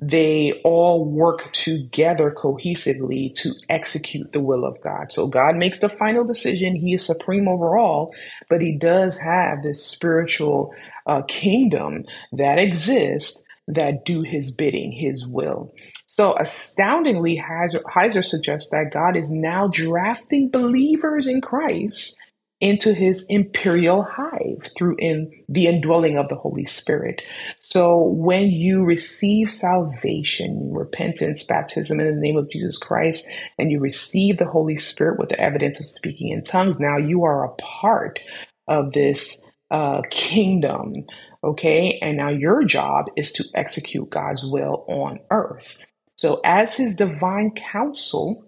they 0.01 0.61
all 0.65 1.05
work 1.05 1.53
together 1.53 2.35
cohesively 2.37 3.33
to 3.41 3.51
execute 3.69 4.33
the 4.33 4.41
will 4.41 4.65
of 4.65 4.81
God. 4.81 5.13
So 5.13 5.27
God 5.27 5.55
makes 5.55 5.79
the 5.79 5.89
final 5.89 6.25
decision. 6.25 6.75
He 6.75 6.93
is 6.93 7.05
supreme 7.05 7.47
over 7.47 7.77
all, 7.77 8.13
but 8.49 8.61
He 8.61 8.77
does 8.77 9.17
have 9.19 9.63
this 9.63 9.85
spiritual 9.85 10.73
uh, 11.05 11.21
kingdom 11.23 12.03
that 12.33 12.59
exists 12.59 13.43
that 13.67 14.05
do 14.05 14.21
his 14.21 14.51
bidding, 14.51 14.91
his 14.91 15.27
will. 15.27 15.73
So 16.05 16.33
astoundingly, 16.37 17.37
Heiser, 17.37 17.81
Heiser 17.83 18.23
suggests 18.23 18.71
that 18.71 18.91
God 18.93 19.17
is 19.17 19.31
now 19.31 19.67
drafting 19.67 20.49
believers 20.49 21.27
in 21.27 21.41
Christ 21.41 22.17
into 22.59 22.93
his 22.93 23.25
imperial 23.29 24.01
hive 24.03 24.71
through 24.75 24.95
in 24.97 25.31
the 25.47 25.67
indwelling 25.67 26.17
of 26.17 26.27
the 26.27 26.35
Holy 26.35 26.65
Spirit. 26.65 27.21
So 27.59 28.07
when 28.07 28.47
you 28.47 28.83
receive 28.83 29.51
salvation, 29.51 30.71
repentance, 30.73 31.43
baptism 31.43 31.99
in 31.99 32.07
the 32.07 32.19
name 32.19 32.37
of 32.37 32.49
Jesus 32.49 32.79
Christ, 32.79 33.27
and 33.59 33.71
you 33.71 33.79
receive 33.79 34.37
the 34.37 34.47
Holy 34.47 34.77
Spirit 34.77 35.19
with 35.19 35.29
the 35.29 35.39
evidence 35.39 35.79
of 35.79 35.87
speaking 35.87 36.29
in 36.29 36.41
tongues, 36.41 36.79
now 36.79 36.97
you 36.97 37.23
are 37.25 37.45
a 37.45 37.55
part 37.55 38.19
of 38.67 38.93
this 38.93 39.45
uh, 39.69 40.01
kingdom 40.09 40.93
Okay. 41.47 41.97
And 42.01 42.17
now 42.17 42.27
your 42.27 42.65
job 42.65 43.05
is 43.15 43.31
to 43.33 43.45
execute 43.55 44.09
God's 44.09 44.45
will 44.45 44.83
on 44.89 45.21
earth. 45.31 45.77
So, 46.17 46.41
as 46.43 46.75
his 46.75 46.95
divine 46.95 47.51
council 47.51 48.43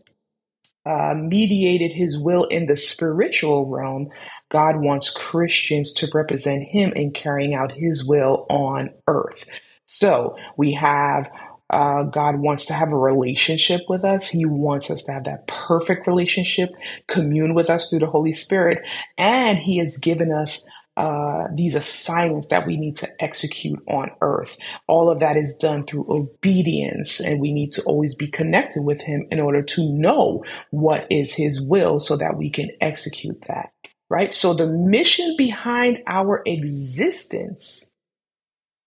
uh, 0.85 1.13
mediated 1.13 1.93
his 1.93 2.17
will 2.17 2.43
in 2.45 2.65
the 2.65 2.75
spiritual 2.75 3.67
realm, 3.67 4.09
God 4.51 4.81
wants 4.81 5.11
Christians 5.11 5.93
to 5.93 6.09
represent 6.13 6.63
him 6.63 6.91
in 6.91 7.11
carrying 7.11 7.53
out 7.53 7.71
his 7.71 8.03
will 8.03 8.45
on 8.49 8.89
earth. 9.07 9.45
So, 9.85 10.35
we 10.57 10.73
have 10.73 11.31
uh, 11.69 12.03
God 12.03 12.39
wants 12.39 12.65
to 12.65 12.73
have 12.73 12.91
a 12.91 12.97
relationship 12.97 13.81
with 13.87 14.03
us. 14.03 14.27
He 14.29 14.43
wants 14.45 14.89
us 14.89 15.03
to 15.03 15.13
have 15.13 15.25
that 15.25 15.47
perfect 15.47 16.05
relationship, 16.07 16.71
commune 17.07 17.53
with 17.53 17.69
us 17.69 17.89
through 17.89 17.99
the 17.99 18.07
Holy 18.07 18.33
Spirit. 18.33 18.79
And 19.17 19.59
He 19.59 19.77
has 19.77 19.97
given 19.97 20.33
us 20.33 20.65
uh, 20.99 21.47
these 21.53 21.75
assignments 21.75 22.47
that 22.47 22.67
we 22.67 22.75
need 22.75 22.97
to 22.97 23.07
execute 23.23 23.81
on 23.87 24.11
earth. 24.19 24.49
All 24.85 25.09
of 25.09 25.21
that 25.21 25.37
is 25.37 25.55
done 25.55 25.85
through 25.85 26.05
obedience, 26.09 27.21
and 27.21 27.39
we 27.39 27.53
need 27.53 27.71
to 27.71 27.83
always 27.83 28.15
be 28.15 28.27
connected 28.27 28.83
with 28.83 28.99
Him 28.99 29.25
in 29.31 29.39
order 29.39 29.61
to 29.61 29.93
know 29.93 30.43
what 30.71 31.07
is 31.09 31.33
His 31.33 31.61
will 31.61 32.01
so 32.01 32.17
that 32.17 32.35
we 32.35 32.49
can 32.49 32.71
execute 32.81 33.41
that. 33.47 33.71
Right? 34.09 34.35
So, 34.35 34.53
the 34.53 34.67
mission 34.67 35.35
behind 35.37 35.99
our 36.05 36.41
existence, 36.45 37.93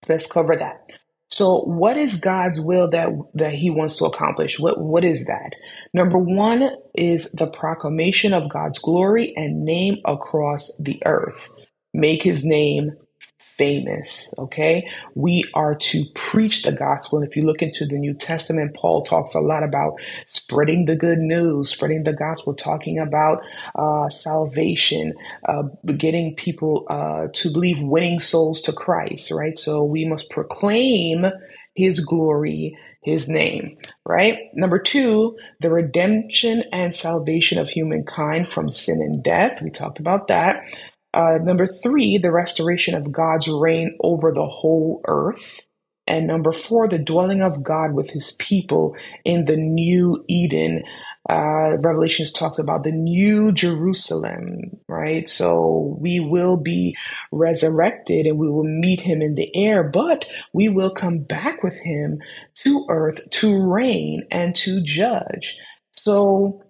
let's 0.07 0.31
cover 0.31 0.54
that. 0.57 0.87
So, 1.28 1.61
what 1.61 1.97
is 1.97 2.16
God's 2.16 2.61
will 2.61 2.90
that 2.90 3.09
that 3.33 3.54
He 3.54 3.71
wants 3.71 3.97
to 4.00 4.04
accomplish? 4.04 4.61
What 4.61 4.78
what 4.78 5.07
is 5.07 5.25
that? 5.28 5.54
Number 5.95 6.19
one 6.19 6.73
is 6.95 7.31
the 7.33 7.47
proclamation 7.47 8.35
of 8.35 8.50
God's 8.50 8.81
glory 8.81 9.33
and 9.35 9.64
name 9.64 9.97
across 10.04 10.71
the 10.78 11.02
earth 11.07 11.49
make 11.92 12.22
his 12.22 12.44
name 12.44 12.92
famous. 13.62 14.34
Okay. 14.38 14.88
We 15.14 15.44
are 15.54 15.75
to 15.75 16.04
preach 16.14 16.62
the 16.62 16.72
gospel. 16.72 17.18
And 17.18 17.28
if 17.28 17.37
you 17.37 17.42
look 17.42 17.62
into 17.62 17.84
the 17.87 17.99
New 17.99 18.14
Testament, 18.14 18.75
Paul 18.75 19.02
talks 19.02 19.34
a 19.34 19.40
lot 19.40 19.62
about 19.62 20.00
spreading 20.26 20.87
the 20.87 20.96
good 20.96 21.18
news, 21.18 21.70
spreading 21.70 22.02
the 22.02 22.12
gospel, 22.14 22.54
talking 22.54 22.99
about 22.99 23.42
uh, 23.75 24.08
salvation, 24.08 25.12
uh, 25.49 25.64
getting 25.99 26.34
people 26.34 26.87
uh, 26.88 27.28
to 27.32 27.52
believe, 27.52 27.80
winning 27.82 28.20
souls 28.20 28.62
to 28.62 28.72
Christ, 28.72 29.30
right? 29.30 29.56
So 29.56 29.84
we 29.84 30.06
must 30.06 30.30
proclaim 30.30 31.26
his 31.75 32.00
glory, 32.00 32.76
his 33.02 33.28
name, 33.28 33.76
right? 34.04 34.38
Number 34.54 34.78
two, 34.78 35.37
the 35.61 35.70
redemption 35.70 36.64
and 36.72 36.94
salvation 36.94 37.58
of 37.58 37.68
humankind 37.68 38.49
from 38.49 38.72
sin 38.72 39.00
and 39.02 39.22
death. 39.22 39.61
We 39.62 39.70
talked 39.70 40.00
about 40.00 40.28
that. 40.28 40.64
Uh, 41.14 41.38
number 41.42 41.66
three, 41.66 42.19
the 42.19 42.33
restoration 42.33 42.95
of 42.95 43.12
God's 43.12 43.49
reign 43.49 43.97
over 44.00 44.33
the 44.33 44.47
whole 44.47 45.02
earth. 45.07 45.61
And 46.07 46.26
number 46.26 46.52
four, 46.52 46.88
the 46.88 46.99
dwelling 46.99 47.42
of 47.42 47.62
God 47.62 47.95
with 47.95 48.11
his 48.11 48.33
people 48.33 48.97
in 49.25 49.45
the 49.45 49.57
new 49.57 50.25
Eden. 50.28 50.83
Uh, 51.28 51.76
Revelations 51.78 52.33
talks 52.33 52.59
about 52.59 52.83
the 52.83 52.90
new 52.90 53.52
Jerusalem, 53.52 54.78
right? 54.88 55.28
So 55.28 55.97
we 56.00 56.19
will 56.19 56.57
be 56.57 56.97
resurrected 57.31 58.26
and 58.26 58.38
we 58.38 58.50
will 58.50 58.64
meet 58.64 59.00
him 59.00 59.23
in 59.23 59.37
the 59.37 59.54
air, 59.54 59.85
but 59.85 60.26
we 60.52 60.69
will 60.69 60.92
come 60.92 61.21
back 61.21 61.62
with 61.62 61.81
him 61.85 62.21
to 62.57 62.87
earth 62.88 63.21
to 63.31 63.73
reign 63.73 64.26
and 64.33 64.57
to 64.57 64.83
judge. 64.83 65.59
So 65.92 66.64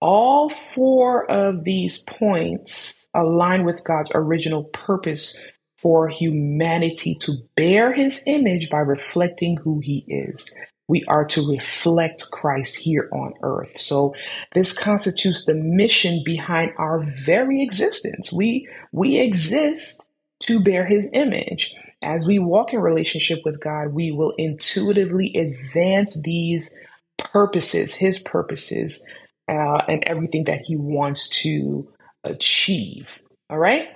all 0.00 0.48
four 0.48 1.30
of 1.30 1.64
these 1.64 1.98
points 1.98 3.08
align 3.14 3.64
with 3.64 3.84
God's 3.84 4.12
original 4.14 4.64
purpose 4.64 5.52
for 5.78 6.08
humanity 6.08 7.16
to 7.20 7.34
bear 7.56 7.92
his 7.92 8.22
image 8.26 8.68
by 8.68 8.78
reflecting 8.78 9.56
who 9.56 9.80
he 9.80 10.04
is. 10.08 10.54
We 10.88 11.04
are 11.06 11.26
to 11.26 11.48
reflect 11.48 12.30
Christ 12.32 12.78
here 12.78 13.08
on 13.12 13.34
earth. 13.42 13.78
So 13.78 14.14
this 14.54 14.76
constitutes 14.76 15.44
the 15.44 15.54
mission 15.54 16.22
behind 16.24 16.72
our 16.78 17.00
very 17.24 17.62
existence. 17.62 18.32
We, 18.32 18.68
we 18.90 19.18
exist 19.18 20.02
to 20.40 20.60
bear 20.60 20.86
his 20.86 21.08
image. 21.12 21.76
As 22.02 22.26
we 22.26 22.38
walk 22.38 22.72
in 22.72 22.80
relationship 22.80 23.40
with 23.44 23.60
God, 23.60 23.88
we 23.92 24.12
will 24.12 24.32
intuitively 24.38 25.34
advance 25.36 26.20
these 26.22 26.74
purposes, 27.18 27.94
his 27.94 28.18
purposes, 28.18 29.04
uh, 29.48 29.82
and 29.88 30.04
everything 30.04 30.44
that 30.44 30.60
he 30.60 30.76
wants 30.76 31.28
to 31.42 31.88
achieve. 32.24 33.20
All 33.50 33.58
right. 33.58 33.88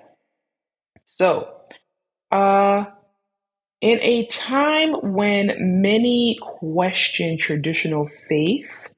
So, 1.05 1.55
uh, 2.31 2.87
in 3.81 3.99
a 4.01 4.27
time 4.27 4.93
when 5.15 5.83
many 5.83 6.39
question 6.41 7.37
traditional 7.37 8.09
faith, 8.29 8.89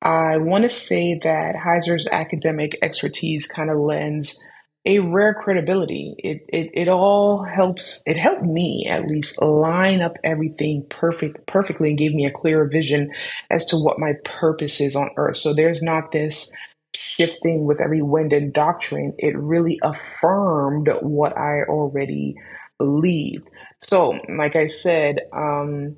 I 0.00 0.38
want 0.38 0.64
to 0.64 0.70
say 0.70 1.18
that 1.22 1.54
Heiser's 1.56 2.08
academic 2.10 2.78
expertise 2.82 3.46
kind 3.46 3.70
of 3.70 3.78
lends 3.78 4.40
a 4.84 4.98
rare 4.98 5.34
credibility. 5.34 6.14
It, 6.18 6.44
it 6.48 6.70
it 6.74 6.88
all 6.88 7.44
helps. 7.44 8.02
It 8.06 8.16
helped 8.16 8.42
me 8.42 8.86
at 8.88 9.06
least 9.06 9.40
line 9.40 10.00
up 10.02 10.16
everything 10.24 10.86
perfect 10.88 11.46
perfectly 11.46 11.90
and 11.90 11.98
gave 11.98 12.14
me 12.14 12.26
a 12.26 12.32
clearer 12.32 12.68
vision 12.68 13.12
as 13.50 13.66
to 13.66 13.76
what 13.76 13.98
my 14.00 14.14
purpose 14.24 14.80
is 14.80 14.96
on 14.96 15.10
earth. 15.16 15.36
So 15.36 15.54
there's 15.54 15.82
not 15.82 16.10
this 16.10 16.52
shifting 16.94 17.64
with 17.64 17.80
every 17.80 18.02
wind 18.02 18.32
and 18.32 18.52
doctrine. 18.52 19.14
It 19.18 19.36
really 19.36 19.78
affirmed 19.82 20.88
what 21.00 21.36
I 21.38 21.62
already 21.62 22.36
believed. 22.78 23.48
So, 23.78 24.18
like 24.28 24.56
I 24.56 24.66
said, 24.68 25.20
um, 25.32 25.96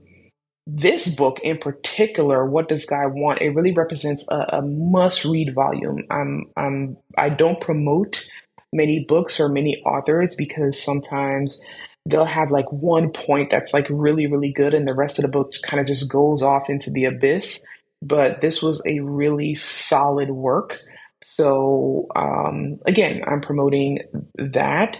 this 0.66 1.14
book 1.14 1.38
in 1.42 1.58
particular, 1.58 2.46
what 2.46 2.68
does 2.68 2.86
God 2.86 3.12
want? 3.14 3.42
It 3.42 3.50
really 3.50 3.72
represents 3.72 4.26
a, 4.30 4.58
a 4.58 4.62
must-read 4.62 5.54
volume. 5.54 6.04
I'm, 6.10 6.50
I'm, 6.56 6.96
I 7.18 7.28
don't 7.28 7.60
promote 7.60 8.30
many 8.74 9.04
books 9.06 9.40
or 9.40 9.48
many 9.48 9.80
authors 9.86 10.34
because 10.34 10.82
sometimes 10.82 11.62
they'll 12.06 12.24
have 12.24 12.50
like 12.50 12.70
one 12.70 13.10
point 13.10 13.48
that's 13.48 13.72
like 13.72 13.86
really, 13.88 14.26
really 14.26 14.52
good, 14.52 14.74
and 14.74 14.86
the 14.86 14.94
rest 14.94 15.18
of 15.18 15.22
the 15.22 15.30
book 15.30 15.52
kind 15.62 15.80
of 15.80 15.86
just 15.86 16.10
goes 16.10 16.42
off 16.42 16.68
into 16.68 16.90
the 16.90 17.06
abyss. 17.06 17.64
But 18.02 18.40
this 18.40 18.62
was 18.62 18.82
a 18.86 19.00
really 19.00 19.54
solid 19.54 20.30
work. 20.30 20.80
So, 21.22 22.06
um, 22.14 22.78
again, 22.84 23.22
I'm 23.26 23.40
promoting 23.40 24.00
that. 24.34 24.98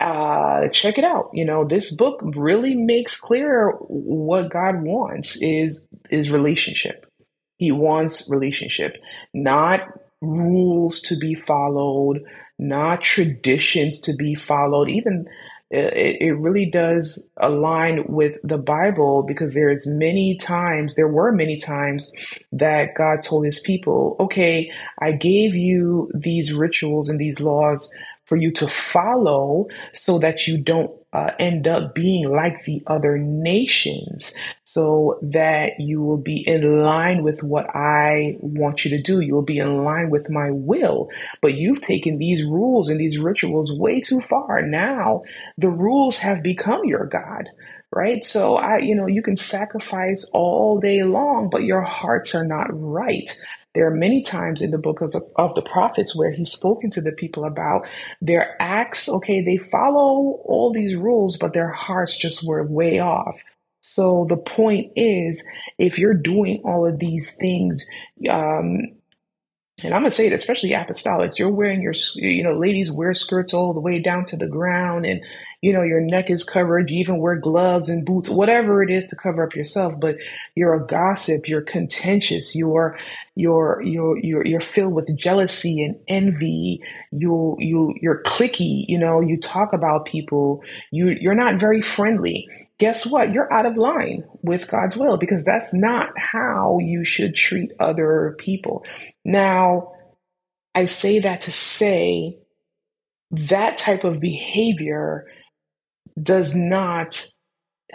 Uh, 0.00 0.66
check 0.68 0.98
it 0.98 1.04
out. 1.04 1.30
You 1.32 1.44
know, 1.44 1.64
this 1.64 1.94
book 1.94 2.20
really 2.34 2.74
makes 2.74 3.16
clear 3.20 3.70
what 3.86 4.50
God 4.50 4.82
wants 4.82 5.40
is 5.40 5.86
is 6.10 6.32
relationship. 6.32 7.06
He 7.58 7.70
wants 7.70 8.28
relationship, 8.28 8.96
not 9.32 10.01
rules 10.22 11.00
to 11.02 11.16
be 11.16 11.34
followed, 11.34 12.24
not 12.58 13.02
traditions 13.02 13.98
to 14.00 14.14
be 14.14 14.34
followed. 14.34 14.88
Even 14.88 15.26
uh, 15.74 15.90
it, 15.94 16.20
it 16.20 16.32
really 16.32 16.70
does 16.70 17.26
align 17.38 18.04
with 18.06 18.36
the 18.44 18.58
Bible 18.58 19.24
because 19.24 19.54
there's 19.54 19.86
many 19.86 20.36
times, 20.36 20.94
there 20.94 21.08
were 21.08 21.32
many 21.32 21.58
times 21.58 22.12
that 22.52 22.94
God 22.94 23.22
told 23.22 23.44
his 23.44 23.58
people, 23.58 24.16
okay, 24.20 24.70
I 24.98 25.12
gave 25.12 25.54
you 25.54 26.10
these 26.14 26.52
rituals 26.52 27.08
and 27.08 27.18
these 27.18 27.40
laws 27.40 27.90
for 28.24 28.36
you 28.36 28.52
to 28.52 28.66
follow 28.66 29.66
so 29.92 30.18
that 30.18 30.46
you 30.46 30.58
don't 30.58 30.92
uh, 31.12 31.32
end 31.38 31.66
up 31.66 31.94
being 31.94 32.30
like 32.30 32.64
the 32.64 32.82
other 32.86 33.18
nations 33.18 34.32
so 34.64 35.18
that 35.22 35.72
you 35.78 36.00
will 36.00 36.16
be 36.16 36.42
in 36.46 36.82
line 36.82 37.22
with 37.22 37.42
what 37.42 37.66
I 37.74 38.36
want 38.40 38.84
you 38.84 38.96
to 38.96 39.02
do. 39.02 39.20
You 39.20 39.34
will 39.34 39.42
be 39.42 39.58
in 39.58 39.84
line 39.84 40.08
with 40.08 40.30
my 40.30 40.50
will. 40.50 41.10
But 41.42 41.54
you've 41.54 41.82
taken 41.82 42.16
these 42.16 42.44
rules 42.44 42.88
and 42.88 42.98
these 42.98 43.18
rituals 43.18 43.78
way 43.78 44.00
too 44.00 44.20
far. 44.20 44.62
Now 44.62 45.22
the 45.58 45.68
rules 45.68 46.18
have 46.18 46.42
become 46.42 46.86
your 46.86 47.04
God. 47.04 47.50
Right. 47.94 48.24
So 48.24 48.56
I, 48.56 48.78
you 48.78 48.94
know, 48.94 49.06
you 49.06 49.20
can 49.20 49.36
sacrifice 49.36 50.24
all 50.32 50.80
day 50.80 51.02
long, 51.02 51.50
but 51.50 51.64
your 51.64 51.82
hearts 51.82 52.34
are 52.34 52.46
not 52.46 52.68
right. 52.70 53.38
There 53.74 53.86
are 53.86 53.94
many 53.94 54.20
times 54.22 54.60
in 54.60 54.70
the 54.70 54.78
book 54.78 55.00
of 55.00 55.14
of 55.36 55.54
the 55.54 55.62
prophets 55.62 56.14
where 56.14 56.30
he's 56.30 56.52
spoken 56.52 56.90
to 56.90 57.00
the 57.00 57.12
people 57.12 57.44
about 57.44 57.86
their 58.20 58.54
acts. 58.60 59.08
Okay, 59.08 59.40
they 59.40 59.56
follow 59.56 60.40
all 60.44 60.72
these 60.72 60.94
rules, 60.94 61.38
but 61.38 61.54
their 61.54 61.70
hearts 61.70 62.16
just 62.18 62.46
were 62.46 62.66
way 62.66 62.98
off. 62.98 63.40
So 63.80 64.26
the 64.28 64.36
point 64.36 64.92
is, 64.94 65.44
if 65.78 65.98
you're 65.98 66.14
doing 66.14 66.60
all 66.64 66.86
of 66.86 66.98
these 66.98 67.34
things, 67.34 67.84
um, 68.30 68.92
and 69.82 69.94
I'm 69.94 70.02
gonna 70.02 70.10
say 70.10 70.26
it, 70.26 70.32
especially 70.32 70.70
apostolics, 70.70 71.38
you're 71.38 71.50
wearing 71.50 71.82
your, 71.82 71.94
you 72.16 72.42
know, 72.42 72.54
ladies 72.54 72.92
wear 72.92 73.14
skirts 73.14 73.54
all 73.54 73.72
the 73.72 73.80
way 73.80 73.98
down 73.98 74.26
to 74.26 74.36
the 74.36 74.46
ground, 74.46 75.06
and 75.06 75.24
you 75.62 75.72
know 75.72 75.82
your 75.82 76.00
neck 76.00 76.28
is 76.28 76.44
covered. 76.44 76.90
You 76.90 77.00
even 77.00 77.18
wear 77.18 77.36
gloves 77.36 77.88
and 77.88 78.04
boots, 78.04 78.28
whatever 78.28 78.82
it 78.82 78.90
is 78.90 79.06
to 79.06 79.16
cover 79.16 79.44
up 79.44 79.54
yourself. 79.54 79.98
But 79.98 80.18
you're 80.54 80.74
a 80.74 80.86
gossip. 80.86 81.48
You're 81.48 81.62
contentious. 81.62 82.54
You're 82.54 82.98
you're 83.34 83.80
you're 83.82 84.18
you're, 84.18 84.44
you're 84.44 84.60
filled 84.60 84.92
with 84.92 85.16
jealousy 85.16 85.82
and 85.82 85.98
envy. 86.08 86.82
You 87.12 87.56
you 87.58 87.94
you're 88.02 88.22
clicky. 88.22 88.84
You 88.88 88.98
know, 88.98 89.20
you 89.20 89.38
talk 89.38 89.72
about 89.72 90.04
people. 90.04 90.62
You 90.90 91.08
you're 91.08 91.34
not 91.34 91.58
very 91.58 91.80
friendly 91.80 92.48
guess 92.78 93.06
what? 93.06 93.32
You're 93.32 93.52
out 93.52 93.64
of 93.64 93.76
line 93.76 94.24
with 94.42 94.68
God's 94.68 94.96
will 94.96 95.16
because 95.16 95.44
that's 95.44 95.72
not 95.72 96.18
how 96.18 96.80
you 96.80 97.04
should 97.04 97.36
treat 97.36 97.70
other 97.78 98.34
people. 98.40 98.84
Now, 99.24 99.92
I 100.74 100.86
say 100.86 101.20
that 101.20 101.42
to 101.42 101.52
say 101.52 102.38
that 103.30 103.78
type 103.78 104.02
of 104.02 104.20
behavior 104.20 105.26
does 106.20 106.54
not 106.54 107.26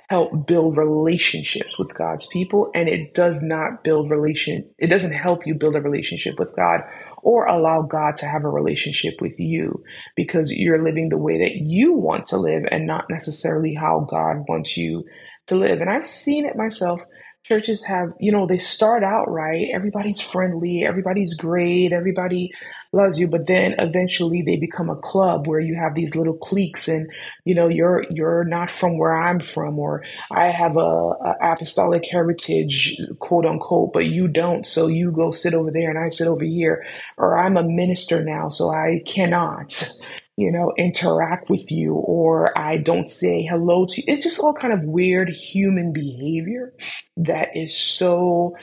help 0.09 0.47
build 0.47 0.77
relationships 0.77 1.77
with 1.77 1.95
God's 1.97 2.27
people 2.27 2.69
and 2.73 2.87
it 2.87 3.13
does 3.13 3.41
not 3.41 3.83
build 3.83 4.11
relation 4.11 4.69
it 4.77 4.87
doesn't 4.87 5.13
help 5.13 5.47
you 5.47 5.55
build 5.55 5.75
a 5.75 5.81
relationship 5.81 6.37
with 6.37 6.55
God 6.55 6.81
or 7.23 7.45
allow 7.45 7.81
God 7.81 8.15
to 8.17 8.25
have 8.27 8.43
a 8.43 8.49
relationship 8.49 9.15
with 9.19 9.39
you 9.39 9.83
because 10.15 10.53
you're 10.53 10.83
living 10.83 11.09
the 11.09 11.17
way 11.17 11.39
that 11.39 11.55
you 11.55 11.93
want 11.93 12.27
to 12.27 12.37
live 12.37 12.63
and 12.71 12.85
not 12.85 13.09
necessarily 13.09 13.73
how 13.73 14.05
God 14.07 14.45
wants 14.47 14.77
you 14.77 15.03
to 15.47 15.55
live. 15.55 15.81
And 15.81 15.89
I've 15.89 16.05
seen 16.05 16.45
it 16.45 16.55
myself 16.55 17.01
churches 17.47 17.85
have, 17.85 18.09
you 18.19 18.29
know, 18.29 18.45
they 18.45 18.57
start 18.57 19.03
out 19.03 19.29
right. 19.31 19.69
Everybody's 19.73 20.19
friendly, 20.19 20.83
everybody's 20.85 21.33
great, 21.33 21.93
everybody 21.93 22.51
loves 22.91 23.17
you, 23.17 23.29
but 23.29 23.47
then 23.47 23.73
eventually 23.79 24.41
they 24.41 24.57
become 24.57 24.89
a 24.89 24.97
club 24.97 25.47
where 25.47 25.61
you 25.61 25.75
have 25.75 25.95
these 25.95 26.13
little 26.13 26.35
cliques 26.35 26.89
and, 26.89 27.09
you 27.45 27.55
know, 27.55 27.69
you're 27.69 28.03
you're 28.09 28.43
not 28.43 28.69
from 28.69 28.97
where 28.97 29.15
I'm 29.15 29.39
from 29.39 29.79
or 29.79 30.03
I 30.29 30.47
have 30.47 30.75
a, 30.75 30.79
a 30.79 31.35
apostolic 31.41 32.03
heritage, 32.11 32.99
quote 33.19 33.45
unquote, 33.45 33.93
but 33.93 34.05
you 34.05 34.27
don't, 34.27 34.67
so 34.67 34.87
you 34.87 35.11
go 35.13 35.31
sit 35.31 35.53
over 35.53 35.71
there 35.71 35.89
and 35.89 35.97
I 35.97 36.09
sit 36.09 36.27
over 36.27 36.43
here 36.43 36.85
or 37.17 37.37
I'm 37.37 37.55
a 37.55 37.63
minister 37.63 38.23
now, 38.23 38.49
so 38.49 38.69
I 38.69 39.01
cannot 39.07 39.89
you 40.37 40.51
know, 40.51 40.71
interact 40.77 41.49
with 41.49 41.71
you 41.71 41.95
or 41.95 42.57
I 42.57 42.77
don't 42.77 43.09
say 43.09 43.43
hello 43.43 43.85
to 43.89 44.01
you. 44.01 44.13
It's 44.13 44.23
just 44.23 44.39
all 44.39 44.53
kind 44.53 44.71
of 44.71 44.83
weird 44.83 45.29
human 45.29 45.91
behavior 45.91 46.73
that 47.17 47.49
is 47.55 47.75
so 47.75 48.55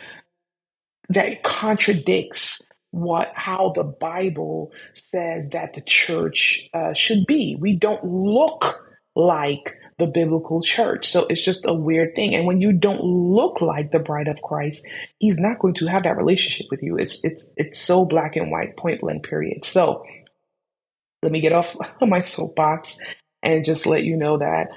that 1.08 1.42
contradicts 1.42 2.62
what 2.92 3.32
how 3.34 3.72
the 3.74 3.84
Bible 3.84 4.72
says 4.94 5.48
that 5.50 5.74
the 5.74 5.80
church 5.82 6.68
uh, 6.72 6.92
should 6.94 7.26
be. 7.26 7.56
We 7.60 7.76
don't 7.76 8.04
look 8.04 8.88
like 9.16 9.76
the 9.98 10.06
biblical 10.06 10.62
church. 10.62 11.06
So 11.06 11.26
it's 11.28 11.42
just 11.42 11.66
a 11.66 11.74
weird 11.74 12.14
thing. 12.14 12.34
And 12.34 12.46
when 12.46 12.60
you 12.60 12.72
don't 12.72 13.02
look 13.02 13.60
like 13.60 13.90
the 13.90 13.98
bride 13.98 14.28
of 14.28 14.40
Christ, 14.42 14.86
he's 15.18 15.38
not 15.38 15.58
going 15.58 15.74
to 15.74 15.86
have 15.86 16.04
that 16.04 16.16
relationship 16.16 16.66
with 16.70 16.82
you. 16.82 16.96
It's 16.96 17.24
it's 17.24 17.50
it's 17.56 17.80
so 17.80 18.04
black 18.04 18.36
and 18.36 18.50
white, 18.50 18.76
point 18.76 19.00
blank 19.00 19.24
period. 19.24 19.64
So 19.64 20.04
let 21.24 21.32
me 21.32 21.40
get 21.40 21.52
off 21.52 21.74
my 22.00 22.22
soapbox 22.22 22.98
and 23.42 23.64
just 23.64 23.86
let 23.86 24.04
you 24.04 24.16
know 24.16 24.38
that 24.38 24.68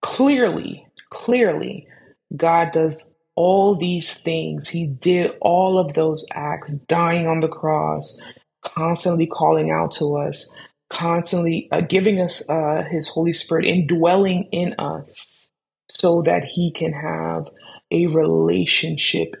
clearly, 0.00 0.86
clearly, 1.10 1.88
God 2.36 2.72
does 2.72 3.10
all 3.34 3.76
these 3.76 4.18
things. 4.18 4.68
He 4.68 4.86
did 4.86 5.32
all 5.40 5.78
of 5.78 5.94
those 5.94 6.26
acts, 6.32 6.74
dying 6.86 7.26
on 7.26 7.40
the 7.40 7.48
cross, 7.48 8.18
constantly 8.62 9.26
calling 9.26 9.70
out 9.70 9.92
to 9.94 10.16
us, 10.16 10.50
constantly 10.90 11.68
uh, 11.72 11.82
giving 11.82 12.20
us 12.20 12.48
uh, 12.48 12.84
His 12.90 13.08
Holy 13.08 13.32
Spirit, 13.32 13.66
indwelling 13.66 14.48
in 14.52 14.74
us 14.78 15.50
so 15.90 16.22
that 16.22 16.44
He 16.44 16.72
can 16.72 16.92
have 16.92 17.48
a 17.90 18.06
relationship 18.06 19.34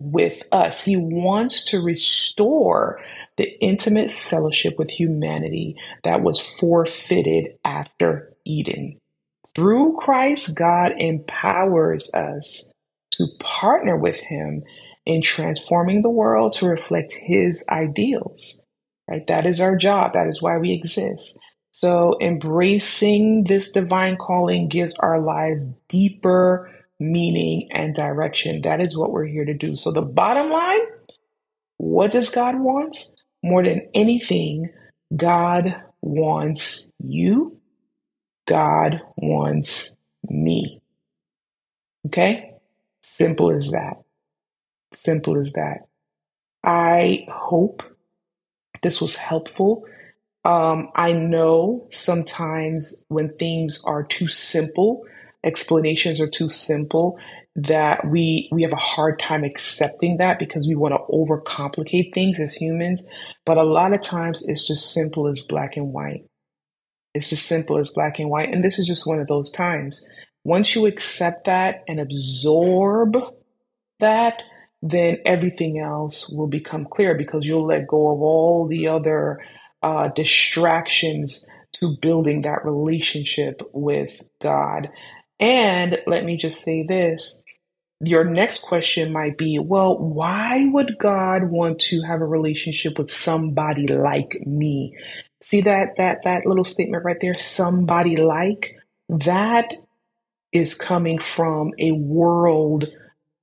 with 0.00 0.42
us. 0.50 0.84
He 0.84 0.96
wants 0.96 1.64
to 1.66 1.82
restore 1.82 3.00
the 3.36 3.56
intimate 3.60 4.10
fellowship 4.10 4.78
with 4.78 4.90
humanity 4.90 5.76
that 6.02 6.22
was 6.22 6.44
forfeited 6.44 7.58
after 7.64 8.34
Eden. 8.44 8.98
Through 9.54 9.96
Christ, 9.98 10.56
God 10.56 10.94
empowers 10.98 12.12
us 12.14 12.70
to 13.12 13.26
partner 13.38 13.96
with 13.96 14.16
Him 14.16 14.62
in 15.04 15.22
transforming 15.22 16.02
the 16.02 16.10
world 16.10 16.52
to 16.52 16.66
reflect 16.66 17.12
His 17.12 17.64
ideals. 17.68 18.62
Right? 19.08 19.26
That 19.26 19.44
is 19.44 19.60
our 19.60 19.76
job. 19.76 20.14
That 20.14 20.28
is 20.28 20.40
why 20.40 20.56
we 20.58 20.72
exist. 20.72 21.36
So 21.72 22.16
embracing 22.20 23.44
this 23.44 23.70
divine 23.70 24.16
calling 24.16 24.68
gives 24.68 24.98
our 24.98 25.20
lives 25.20 25.68
deeper 25.88 26.70
meaning 27.00 27.68
and 27.72 27.94
direction. 27.94 28.62
That 28.62 28.80
is 28.80 28.96
what 28.96 29.10
we're 29.10 29.26
here 29.26 29.44
to 29.44 29.54
do. 29.54 29.74
So 29.74 29.90
the 29.90 30.02
bottom 30.02 30.50
line, 30.50 30.80
what 31.78 32.12
does 32.12 32.28
God 32.28 32.60
want? 32.60 32.96
More 33.42 33.64
than 33.64 33.88
anything, 33.94 34.70
God 35.16 35.82
wants 36.02 36.90
you. 36.98 37.58
God 38.46 39.00
wants 39.16 39.96
me. 40.28 40.82
Okay? 42.06 42.54
Simple 43.02 43.50
as 43.50 43.70
that. 43.70 43.96
Simple 44.92 45.38
as 45.38 45.52
that. 45.52 45.86
I 46.62 47.26
hope 47.30 47.82
this 48.82 49.00
was 49.00 49.16
helpful. 49.16 49.86
Um, 50.44 50.90
I 50.94 51.12
know 51.12 51.86
sometimes 51.90 53.04
when 53.08 53.28
things 53.28 53.82
are 53.84 54.02
too 54.02 54.28
simple, 54.28 55.04
explanations 55.44 56.20
are 56.20 56.28
too 56.28 56.48
simple, 56.48 57.18
that 57.56 58.06
we 58.06 58.48
we 58.52 58.62
have 58.62 58.72
a 58.72 58.76
hard 58.76 59.20
time 59.20 59.44
accepting 59.44 60.18
that 60.18 60.38
because 60.38 60.66
we 60.66 60.76
want 60.76 60.94
to 60.94 61.16
overcomplicate 61.16 62.14
things 62.14 62.38
as 62.38 62.54
humans. 62.54 63.02
But 63.44 63.58
a 63.58 63.64
lot 63.64 63.92
of 63.92 64.00
times 64.00 64.42
it's 64.46 64.66
just 64.66 64.92
simple 64.92 65.26
as 65.28 65.42
black 65.42 65.76
and 65.76 65.92
white. 65.92 66.24
It's 67.12 67.28
just 67.28 67.46
simple 67.46 67.78
as 67.78 67.90
black 67.90 68.18
and 68.18 68.30
white. 68.30 68.52
And 68.52 68.62
this 68.62 68.78
is 68.78 68.86
just 68.86 69.06
one 69.06 69.18
of 69.18 69.26
those 69.26 69.50
times. 69.50 70.04
Once 70.44 70.74
you 70.74 70.86
accept 70.86 71.46
that 71.46 71.82
and 71.88 71.98
absorb 71.98 73.16
that 73.98 74.42
then 74.82 75.18
everything 75.26 75.78
else 75.78 76.30
will 76.30 76.46
become 76.46 76.86
clear 76.90 77.14
because 77.14 77.46
you'll 77.46 77.66
let 77.66 77.86
go 77.86 78.12
of 78.12 78.20
all 78.22 78.66
the 78.66 78.88
other 78.88 79.38
uh, 79.82 80.08
distractions 80.08 81.44
to 81.72 81.96
building 82.00 82.42
that 82.42 82.64
relationship 82.64 83.60
with 83.72 84.10
God. 84.42 84.88
And 85.40 85.98
let 86.06 86.24
me 86.24 86.36
just 86.36 86.62
say 86.62 86.84
this. 86.86 87.42
Your 88.02 88.24
next 88.24 88.62
question 88.62 89.12
might 89.12 89.36
be 89.36 89.58
well 89.58 89.98
why 89.98 90.66
would 90.72 90.96
god 90.98 91.50
want 91.50 91.78
to 91.80 92.00
have 92.02 92.22
a 92.22 92.26
relationship 92.26 92.98
with 92.98 93.10
somebody 93.10 93.86
like 93.86 94.38
me? 94.46 94.96
See 95.42 95.62
that 95.62 95.96
that 95.96 96.20
that 96.24 96.46
little 96.46 96.64
statement 96.64 97.04
right 97.04 97.18
there 97.20 97.36
somebody 97.38 98.16
like? 98.16 98.76
That 99.08 99.72
is 100.52 100.74
coming 100.74 101.18
from 101.18 101.72
a 101.78 101.92
world 101.92 102.86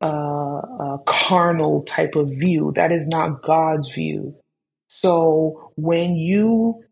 uh, 0.01 0.57
uh, 0.57 0.97
carnal 1.05 1.83
type 1.83 2.15
of 2.15 2.29
view. 2.29 2.71
That 2.75 2.91
is 2.91 3.07
not 3.07 3.41
god's 3.41 3.93
view. 3.93 4.35
So 4.87 5.71
when 5.75 6.15
you 6.15 6.83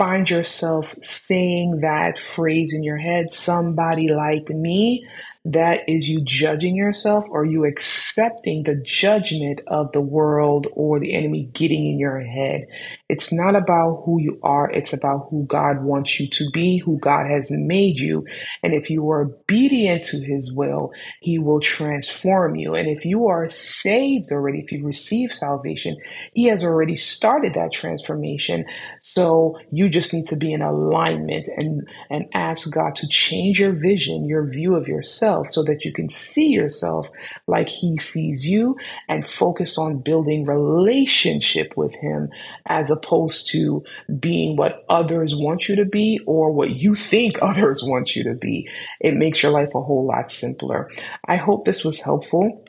find 0.00 0.30
yourself 0.30 0.94
saying 1.02 1.80
that 1.82 2.18
phrase 2.18 2.72
in 2.72 2.82
your 2.82 2.96
head 2.96 3.30
somebody 3.30 4.08
like 4.08 4.48
me 4.48 5.06
that 5.46 5.88
is 5.88 6.06
you 6.06 6.22
judging 6.22 6.76
yourself 6.76 7.24
or 7.30 7.46
you 7.46 7.64
accepting 7.64 8.62
the 8.62 8.78
judgment 8.84 9.62
of 9.66 9.90
the 9.92 10.00
world 10.00 10.66
or 10.72 11.00
the 11.00 11.14
enemy 11.14 11.48
getting 11.54 11.86
in 11.86 11.98
your 11.98 12.20
head. 12.20 12.66
It's 13.08 13.32
not 13.32 13.56
about 13.56 14.02
who 14.04 14.20
you 14.20 14.38
are, 14.42 14.70
it's 14.70 14.92
about 14.92 15.28
who 15.30 15.46
God 15.46 15.82
wants 15.82 16.20
you 16.20 16.28
to 16.28 16.50
be, 16.52 16.76
who 16.76 16.98
God 16.98 17.26
has 17.30 17.48
made 17.50 17.98
you. 17.98 18.26
And 18.62 18.74
if 18.74 18.90
you 18.90 19.08
are 19.10 19.22
obedient 19.22 20.04
to 20.06 20.18
his 20.18 20.52
will, 20.52 20.92
he 21.22 21.38
will 21.38 21.60
transform 21.60 22.56
you. 22.56 22.74
And 22.74 22.86
if 22.86 23.06
you 23.06 23.28
are 23.28 23.48
saved 23.48 24.30
already, 24.32 24.58
if 24.58 24.72
you 24.72 24.84
receive 24.84 25.32
salvation, 25.32 25.96
he 26.34 26.44
has 26.48 26.62
already 26.62 26.96
started 26.96 27.54
that 27.54 27.72
transformation. 27.72 28.66
So 29.00 29.58
you 29.70 29.88
just 29.88 30.12
need 30.12 30.28
to 30.28 30.36
be 30.36 30.52
in 30.52 30.60
alignment 30.60 31.48
and, 31.56 31.88
and 32.10 32.26
ask 32.34 32.70
God 32.70 32.94
to 32.96 33.08
change 33.08 33.58
your 33.58 33.72
vision, 33.72 34.26
your 34.26 34.46
view 34.46 34.76
of 34.76 34.86
yourself 34.86 35.29
yourself 35.30 35.48
so 35.48 35.62
that 35.64 35.84
you 35.84 35.92
can 35.92 36.08
see 36.08 36.48
yourself 36.48 37.08
like 37.46 37.68
he 37.68 37.98
sees 37.98 38.46
you 38.46 38.76
and 39.08 39.26
focus 39.26 39.78
on 39.78 39.98
building 39.98 40.44
relationship 40.44 41.76
with 41.76 41.94
him 41.94 42.28
as 42.66 42.90
opposed 42.90 43.50
to 43.50 43.82
being 44.18 44.56
what 44.56 44.84
others 44.88 45.34
want 45.34 45.68
you 45.68 45.76
to 45.76 45.84
be 45.84 46.20
or 46.26 46.52
what 46.52 46.70
you 46.70 46.94
think 46.94 47.36
others 47.42 47.82
want 47.84 48.14
you 48.16 48.24
to 48.24 48.34
be. 48.34 48.68
It 49.00 49.14
makes 49.14 49.42
your 49.42 49.52
life 49.52 49.74
a 49.74 49.82
whole 49.82 50.06
lot 50.06 50.30
simpler. 50.30 50.90
I 51.24 51.36
hope 51.36 51.64
this 51.64 51.84
was 51.84 52.00
helpful. 52.00 52.64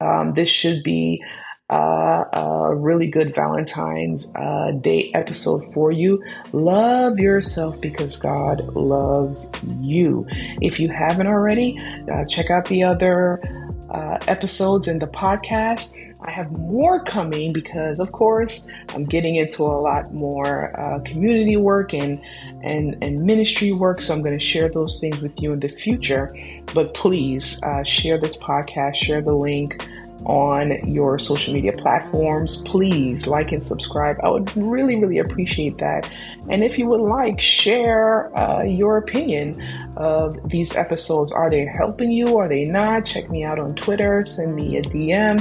Um, 0.00 0.32
this 0.34 0.48
should 0.48 0.82
be 0.82 1.22
uh, 1.70 2.24
a 2.32 2.74
really 2.74 3.06
good 3.06 3.34
Valentine's 3.34 4.32
uh, 4.34 4.72
Day 4.80 5.10
episode 5.14 5.72
for 5.72 5.92
you. 5.92 6.22
Love 6.52 7.18
yourself 7.18 7.80
because 7.80 8.16
God 8.16 8.60
loves 8.74 9.50
you. 9.78 10.26
If 10.60 10.80
you 10.80 10.88
haven't 10.88 11.28
already, 11.28 11.78
uh, 12.12 12.24
check 12.26 12.50
out 12.50 12.64
the 12.66 12.82
other 12.82 13.40
uh, 13.88 14.18
episodes 14.26 14.88
in 14.88 14.98
the 14.98 15.06
podcast. 15.06 15.94
I 16.22 16.30
have 16.30 16.50
more 16.58 17.02
coming 17.04 17.52
because, 17.52 17.98
of 17.98 18.12
course, 18.12 18.68
I'm 18.90 19.04
getting 19.04 19.36
into 19.36 19.62
a 19.62 19.78
lot 19.80 20.12
more 20.12 20.78
uh, 20.78 20.98
community 21.00 21.56
work 21.56 21.94
and, 21.94 22.20
and 22.62 22.96
and 23.02 23.20
ministry 23.20 23.72
work. 23.72 24.00
So 24.00 24.14
I'm 24.14 24.22
going 24.22 24.38
to 24.38 24.44
share 24.44 24.68
those 24.68 25.00
things 25.00 25.20
with 25.20 25.40
you 25.40 25.50
in 25.50 25.60
the 25.60 25.68
future. 25.68 26.28
But 26.74 26.94
please 26.94 27.62
uh, 27.62 27.82
share 27.84 28.18
this 28.18 28.36
podcast, 28.36 28.96
share 28.96 29.22
the 29.22 29.34
link 29.34 29.88
on 30.26 30.92
your 30.92 31.18
social 31.18 31.54
media 31.54 31.72
platforms. 31.72 32.62
Please 32.62 33.26
like 33.26 33.52
and 33.52 33.64
subscribe. 33.64 34.16
I 34.22 34.28
would 34.28 34.54
really, 34.56 34.96
really 34.96 35.18
appreciate 35.18 35.78
that. 35.78 36.10
And 36.48 36.62
if 36.64 36.78
you 36.78 36.86
would 36.88 37.00
like, 37.00 37.40
share 37.40 38.36
uh, 38.38 38.62
your 38.62 38.96
opinion 38.96 39.54
of 39.96 40.36
these 40.48 40.76
episodes. 40.76 41.32
Are 41.32 41.50
they 41.50 41.66
helping 41.66 42.10
you? 42.10 42.38
Are 42.38 42.48
they 42.48 42.64
not? 42.64 43.04
Check 43.04 43.30
me 43.30 43.44
out 43.44 43.58
on 43.58 43.74
Twitter. 43.74 44.22
Send 44.22 44.54
me 44.54 44.76
a 44.78 44.82
DM. 44.82 45.38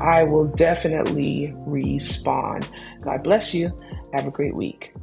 I 0.00 0.24
will 0.24 0.46
definitely 0.46 1.54
respond. 1.58 2.68
God 3.02 3.22
bless 3.22 3.54
you. 3.54 3.70
Have 4.14 4.26
a 4.26 4.30
great 4.30 4.54
week. 4.54 4.94